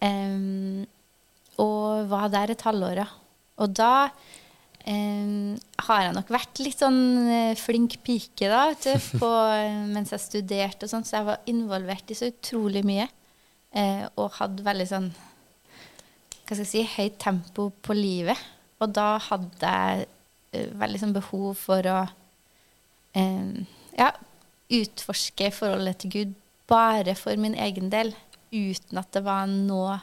Um, 0.00 0.86
og 1.60 2.10
var 2.10 2.30
der 2.32 2.54
et 2.54 2.62
halvår. 2.64 3.02
Og 3.60 3.72
da 3.76 4.08
um, 4.88 5.56
har 5.86 6.04
jeg 6.04 6.14
nok 6.16 6.30
vært 6.32 6.62
litt 6.64 6.80
sånn 6.80 7.00
eh, 7.28 7.58
flink 7.60 7.98
pike 8.06 8.48
da, 8.50 8.70
du, 8.72 8.92
på, 9.20 9.32
eh, 9.56 9.82
mens 9.92 10.14
jeg 10.14 10.24
studerte 10.24 10.86
og 10.86 10.94
sånn, 10.94 11.06
så 11.06 11.18
jeg 11.18 11.28
var 11.28 11.50
involvert 11.52 12.12
i 12.12 12.18
så 12.18 12.30
utrolig 12.32 12.84
mye. 12.86 13.08
Uh, 13.70 14.06
og 14.18 14.32
hadde 14.40 14.66
veldig 14.66 14.88
sånn 14.90 15.12
hva 15.14 16.56
skal 16.56 16.64
jeg 16.64 16.70
si, 16.72 16.80
høyt 16.96 17.20
tempo 17.22 17.68
på 17.84 17.94
livet. 17.94 18.38
Og 18.82 18.90
da 18.96 19.12
hadde 19.22 19.74
jeg 19.76 20.08
uh, 20.56 20.72
veldig 20.80 21.02
sånn 21.04 21.14
behov 21.14 21.52
for 21.60 21.86
å 21.86 22.00
um, 23.14 23.52
ja, 23.94 24.08
utforske 24.70 25.50
forholdet 25.54 26.02
til 26.02 26.14
Gud 26.14 26.34
bare 26.70 27.16
for 27.18 27.38
min 27.40 27.56
egen 27.58 27.90
del, 27.90 28.12
uten 28.54 29.00
at 29.00 29.10
det 29.14 29.22
var 29.26 29.48
noe 29.50 29.98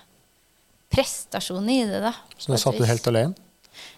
prestasjon 0.91 1.67
i 1.71 1.81
det. 1.87 2.01
da. 2.03 2.13
Så 2.37 2.53
da 2.53 2.59
satt 2.61 2.79
du 2.79 2.87
helt 2.87 3.11
alene? 3.11 3.47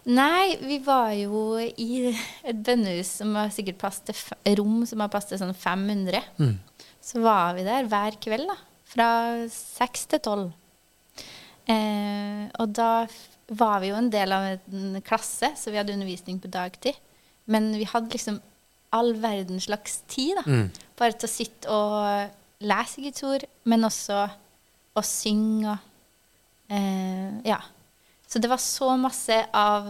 Nei, 0.09 0.57
vi 0.59 0.79
var 0.83 1.13
jo 1.15 1.59
i 1.59 2.09
et 2.11 2.63
bønnehus 2.65 3.13
som 3.21 3.35
har 3.39 3.51
sikkert 3.53 3.79
plass 3.79 4.01
til 4.03 4.57
rom 4.59 4.81
som 4.89 5.03
har 5.03 5.11
plass 5.11 5.29
til 5.29 5.39
sånn 5.39 5.55
500. 5.55 6.23
Mm. 6.41 6.57
Så 6.99 7.21
var 7.23 7.55
vi 7.57 7.65
der 7.67 7.87
hver 7.89 8.17
kveld, 8.21 8.49
da. 8.49 8.57
Fra 8.89 9.09
seks 9.53 10.07
til 10.09 10.21
tolv. 10.25 10.49
Eh, 11.69 12.49
og 12.59 12.73
da 12.73 13.05
var 13.49 13.79
vi 13.81 13.91
jo 13.91 13.97
en 13.99 14.09
del 14.13 14.33
av 14.33 14.47
en 14.49 14.99
klasse, 15.05 15.51
så 15.57 15.71
vi 15.71 15.79
hadde 15.79 15.93
undervisning 15.95 16.41
på 16.41 16.51
dagtid. 16.51 16.97
Men 17.49 17.71
vi 17.77 17.87
hadde 17.89 18.13
liksom 18.13 18.41
all 18.95 19.13
verdens 19.21 19.67
slags 19.69 20.01
tid. 20.09 20.39
Mm. 20.45 20.69
Bare 20.99 21.15
til 21.15 21.29
å 21.29 21.31
sitte 21.31 21.73
og 21.73 22.65
lese 22.69 23.03
Guds 23.03 23.25
ord, 23.27 23.45
men 23.69 23.87
også 23.87 24.23
å 24.97 25.03
synge 25.05 25.73
og 25.73 26.75
eh, 26.75 27.41
Ja. 27.47 27.61
Så 28.29 28.37
det 28.37 28.49
var 28.51 28.61
så 28.61 28.91
masse 29.01 29.35
av 29.57 29.87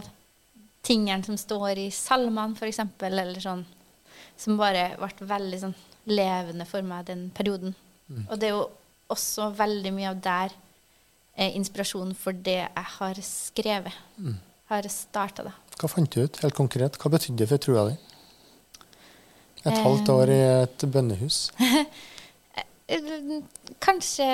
tingene 0.81 1.25
som 1.27 1.35
står 1.35 1.81
i 1.81 1.89
salmene, 1.91 2.55
f.eks., 2.55 2.79
eller 3.03 3.41
sånn, 3.43 3.65
som 4.39 4.55
bare 4.55 4.93
ble 4.95 5.27
veldig 5.27 5.59
sånn 5.59 5.73
levende 6.07 6.63
for 6.69 6.85
meg 6.87 7.09
den 7.09 7.25
perioden. 7.35 7.75
Og 8.29 8.39
det 8.39 8.47
er 8.47 8.55
jo 8.55 8.63
også 9.11 9.49
veldig 9.57 9.91
mye 9.91 10.13
av 10.13 10.21
der 10.23 10.55
eh, 11.35 11.51
inspirasjonen 11.57 12.15
for 12.17 12.31
det 12.31 12.61
jeg 12.61 12.85
har 12.95 13.19
skrevet. 13.25 13.99
Har 14.71 14.87
starta, 14.93 15.49
da. 15.49 15.53
Hva 15.79 15.89
fant 15.91 16.11
du 16.11 16.23
ut 16.23 16.39
helt 16.43 16.55
konkret? 16.55 16.97
Hva 17.01 17.11
betydde 17.11 17.43
det 17.43 17.49
for 17.51 17.61
trua 17.63 17.85
di? 17.89 17.97
Et 19.65 19.81
halvt 19.83 20.09
år 20.13 20.31
i 20.31 20.39
et 20.63 20.85
bønnehus. 20.93 21.49
Eh, 22.87 23.09
Kanskje 23.85 24.29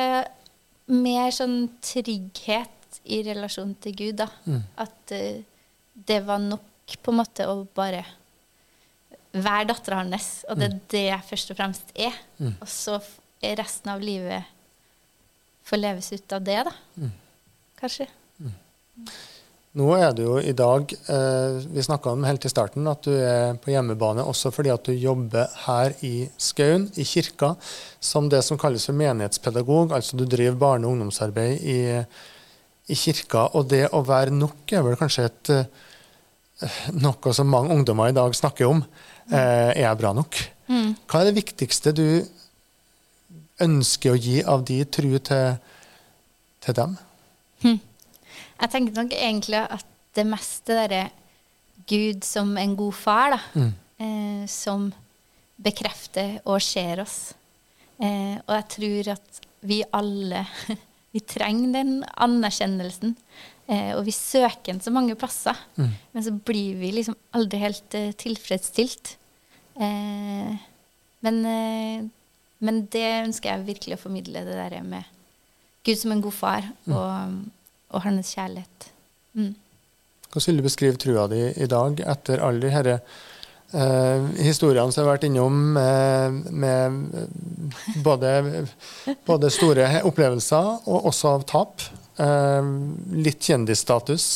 mer 0.94 1.34
sånn 1.34 1.58
trygghet 1.84 3.00
i 3.10 3.22
relasjon 3.26 3.74
til 3.82 3.98
Gud, 3.98 4.22
da. 4.22 4.30
Mm. 4.46 4.62
At 4.82 5.16
uh, 5.16 5.42
det 6.08 6.20
var 6.28 6.42
nok 6.44 6.96
på 7.02 7.12
en 7.14 7.20
måte 7.20 7.48
å 7.50 7.64
bare 7.76 8.04
være 9.36 9.68
dattera 9.74 10.00
hans, 10.00 10.46
og 10.48 10.62
det 10.62 10.68
er 10.70 10.76
det 10.94 11.06
jeg 11.10 11.28
først 11.28 11.52
og 11.52 11.58
fremst 11.60 11.90
er. 11.98 12.16
Og 12.54 12.70
så 12.72 13.00
er 13.44 13.58
resten 13.60 13.92
av 13.92 14.04
livet 14.04 14.54
får 15.66 15.82
leves 15.82 16.12
ut 16.14 16.36
av 16.38 16.44
det, 16.46 16.60
da. 16.68 16.74
Kanskje. 17.80 18.08
Nå 19.76 19.90
er 19.98 20.14
du 20.16 20.22
jo 20.24 20.36
i 20.40 20.54
dag 20.56 20.92
eh, 21.12 21.56
Vi 21.68 21.84
snakka 21.84 22.14
om 22.16 22.24
helt 22.24 22.46
i 22.48 22.52
starten 22.52 22.86
at 22.88 23.04
du 23.04 23.12
er 23.12 23.58
på 23.60 23.74
hjemmebane 23.74 24.24
også 24.24 24.52
fordi 24.56 24.72
at 24.72 24.88
du 24.88 24.94
jobber 24.96 25.52
her 25.66 25.96
i 26.08 26.30
Skaun, 26.40 26.86
i 26.96 27.04
kirka, 27.04 27.54
som 28.00 28.30
det 28.32 28.40
som 28.48 28.60
kalles 28.62 28.86
for 28.88 28.96
menighetspedagog. 28.96 29.92
Altså 29.92 30.16
du 30.16 30.24
driver 30.24 30.56
barne- 30.62 30.88
og 30.88 30.96
ungdomsarbeid 30.96 31.66
i, 31.68 31.80
i 32.88 32.96
kirka. 32.96 33.50
Og 33.52 33.68
det 33.74 33.90
å 33.92 34.00
være 34.08 34.32
nok 34.32 34.72
er 34.72 34.86
vel 34.86 34.96
kanskje 35.00 35.28
et 35.28 35.52
eh, 35.58 36.80
noe 36.96 37.34
som 37.36 37.52
mange 37.52 37.76
ungdommer 37.76 38.14
i 38.14 38.16
dag 38.16 38.36
snakker 38.38 38.72
om. 38.72 38.80
Eh, 39.28 39.74
er 39.76 39.82
jeg 39.82 40.00
bra 40.00 40.14
nok? 40.16 40.40
Hva 41.10 41.20
er 41.20 41.28
det 41.28 41.40
viktigste 41.42 41.92
du 41.98 42.08
ønsker 43.66 44.16
å 44.16 44.22
gi 44.24 44.40
av 44.40 44.64
de 44.68 44.80
tru 44.88 45.12
til, 45.20 45.60
til 46.64 46.80
dem? 46.80 46.96
Jeg 48.66 48.74
tenker 48.74 48.98
nok 48.98 49.12
egentlig 49.14 49.60
at 49.62 49.90
det 50.18 50.24
meste 50.26 50.74
derre 50.74 51.04
Gud 51.86 52.24
som 52.26 52.56
en 52.58 52.72
god 52.74 52.96
far, 52.98 53.36
da, 53.36 53.66
eh, 54.02 54.46
som 54.50 54.88
bekrefter 55.62 56.40
og 56.50 56.64
ser 56.66 57.04
oss. 57.04 57.36
Eh, 58.02 58.42
og 58.42 58.54
jeg 58.56 58.66
tror 58.74 59.12
at 59.14 59.42
vi 59.70 59.84
alle 59.94 60.42
vi 61.14 61.22
trenger 61.22 61.76
den 61.78 62.00
anerkjennelsen. 62.18 63.14
Eh, 63.70 63.92
og 63.96 64.04
vi 64.08 64.14
søker 64.18 64.74
den 64.74 64.82
så 64.82 64.92
mange 64.94 65.16
plasser, 65.18 65.58
men 65.78 66.26
så 66.26 66.34
blir 66.34 66.76
vi 66.82 66.92
liksom 66.98 67.16
aldri 67.38 67.62
helt 67.62 67.98
eh, 67.98 68.12
tilfredsstilt. 68.18 69.16
Eh, 69.78 70.58
men, 71.22 71.40
eh, 71.50 72.02
men 72.66 72.82
det 72.94 73.06
ønsker 73.28 73.52
jeg 73.52 73.70
virkelig 73.70 74.00
å 74.00 74.04
formidle, 74.08 74.42
det 74.46 74.58
der 74.58 74.82
med 74.82 75.06
Gud 75.86 76.02
som 76.02 76.16
en 76.16 76.26
god 76.26 76.34
far 76.34 76.68
og, 76.90 77.38
og 77.96 78.04
hans 78.06 78.34
kjærlighet. 78.36 78.90
Mm. 79.36 79.54
Hvordan 80.30 80.52
vil 80.52 80.60
du 80.60 80.68
beskrive 80.68 81.00
trua 81.00 81.26
di 81.32 81.42
i 81.56 81.70
dag 81.72 82.02
etter 82.16 82.44
alle 82.44 82.84
de 82.86 82.96
eh, 82.96 84.26
historiene 84.44 84.92
som 84.92 85.02
jeg 85.02 85.08
har 85.08 85.14
vært 85.14 85.28
innom 85.30 85.60
med, 85.78 86.52
med 86.52 87.20
eh, 87.22 88.00
både, 88.04 88.34
både 89.30 89.54
store 89.54 89.90
opplevelser 90.08 90.72
og 90.86 91.12
også 91.12 91.36
av 91.38 91.48
tap? 91.50 91.88
Eh, 92.20 92.72
litt 93.26 93.44
kjendisstatus. 93.44 94.30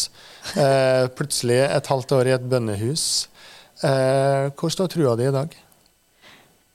Eh, 0.56 1.06
plutselig 1.16 1.62
et 1.68 1.92
halvt 1.92 2.16
år 2.16 2.32
i 2.32 2.36
et 2.38 2.48
bønnehus. 2.52 3.08
Eh, 3.84 4.52
hvor 4.60 4.72
står 4.74 4.92
trua 4.92 5.16
di 5.20 5.28
i 5.28 5.36
dag? 5.36 5.54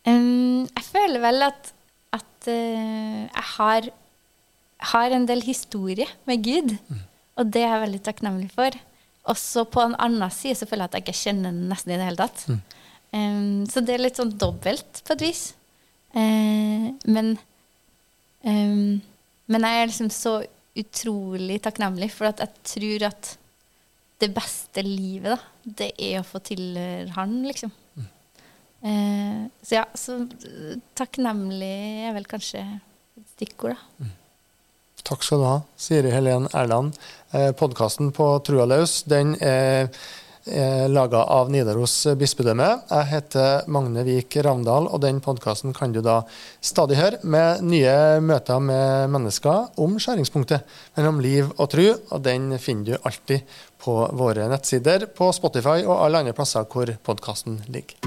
Um, 0.05 0.64
jeg 0.68 0.85
føler 0.85 1.20
vel 1.23 1.47
at, 1.47 1.70
at 2.12 2.49
uh, 2.49 3.25
jeg 3.25 3.44
har, 3.57 3.87
har 4.92 5.14
en 5.14 5.27
del 5.29 5.42
historie 5.47 6.07
med 6.29 6.44
Gud, 6.44 6.75
og 7.38 7.51
det 7.53 7.62
er 7.62 7.75
jeg 7.75 7.85
veldig 7.87 8.03
takknemlig 8.07 8.51
for. 8.55 8.77
Også 9.33 9.64
på 9.73 9.83
en 9.83 9.97
annen 10.03 10.33
side 10.35 10.59
så 10.59 10.68
føler 10.68 10.85
jeg 10.85 10.92
at 10.92 10.99
jeg 10.99 11.07
ikke 11.07 11.23
kjenner 11.23 11.55
den 11.55 11.68
nesten 11.70 11.94
i 11.94 11.99
det 11.99 12.09
hele 12.09 12.20
tatt. 12.20 12.44
Um, 13.14 13.64
så 13.70 13.81
det 13.81 13.94
er 13.94 14.05
litt 14.05 14.18
sånn 14.20 14.35
dobbelt 14.38 15.01
på 15.07 15.14
et 15.14 15.25
vis. 15.25 15.44
Uh, 16.14 16.90
men, 17.11 17.35
um, 18.44 19.01
men 19.51 19.66
jeg 19.68 19.81
er 19.81 19.90
liksom 19.90 20.11
så 20.14 20.35
utrolig 20.75 21.61
takknemlig, 21.62 22.11
for 22.14 22.31
at 22.31 22.42
jeg 22.42 22.64
tror 22.75 23.09
at 23.12 23.33
det 24.23 24.31
beste 24.35 24.83
livet, 24.87 25.35
da, 25.35 25.70
det 25.81 25.90
er 25.99 26.20
å 26.20 26.27
få 26.27 26.40
tilhøre 26.44 27.14
Han, 27.16 27.40
liksom. 27.47 27.73
Eh, 28.85 29.44
så 29.64 29.79
ja, 29.79 29.85
så 29.97 30.18
takknemlig 30.99 32.05
er 32.05 32.12
vel 32.16 32.27
kanskje 32.29 32.61
et 32.61 33.31
stikkord, 33.33 33.79
da. 33.79 34.11
Takk 35.05 35.25
skal 35.25 35.43
du 35.43 35.45
ha, 35.45 35.57
Siri 35.77 36.11
Helen 36.14 36.47
Erland. 36.57 36.95
Eh, 37.31 37.51
Podkasten 37.53 38.09
på 38.17 38.38
Trua 38.40 38.64
løs 38.64 39.03
den 39.05 39.35
er, 39.37 39.90
er 40.49 40.87
laga 40.88 41.27
av 41.29 41.51
Nidaros 41.53 41.99
bispedømme. 42.17 42.71
Jeg 42.88 43.11
heter 43.11 43.69
Magne 43.69 44.01
Vik 44.07 44.38
Ravndal, 44.47 44.88
og 44.88 45.03
den 45.05 45.21
podkasten 45.21 45.77
kan 45.77 45.93
du 45.93 46.01
da 46.01 46.23
stadig 46.64 46.97
høre 46.97 47.21
med 47.21 47.61
nye 47.69 47.95
møter 48.25 48.64
med 48.64 49.12
mennesker 49.12 49.77
om 49.85 50.01
skjæringspunktet 50.01 50.64
mellom 50.97 51.21
liv 51.21 51.53
og 51.59 51.69
tru. 51.77 51.85
Og 52.09 52.25
den 52.25 52.55
finner 52.57 52.95
du 52.95 53.05
alltid 53.05 53.45
på 53.85 53.99
våre 54.17 54.49
nettsider, 54.49 55.11
på 55.12 55.29
Spotify 55.37 55.83
og 55.85 55.99
alle 55.99 56.25
andre 56.25 56.33
plasser 56.33 56.64
hvor 56.64 56.97
podkasten 57.05 57.61
ligger. 57.69 58.01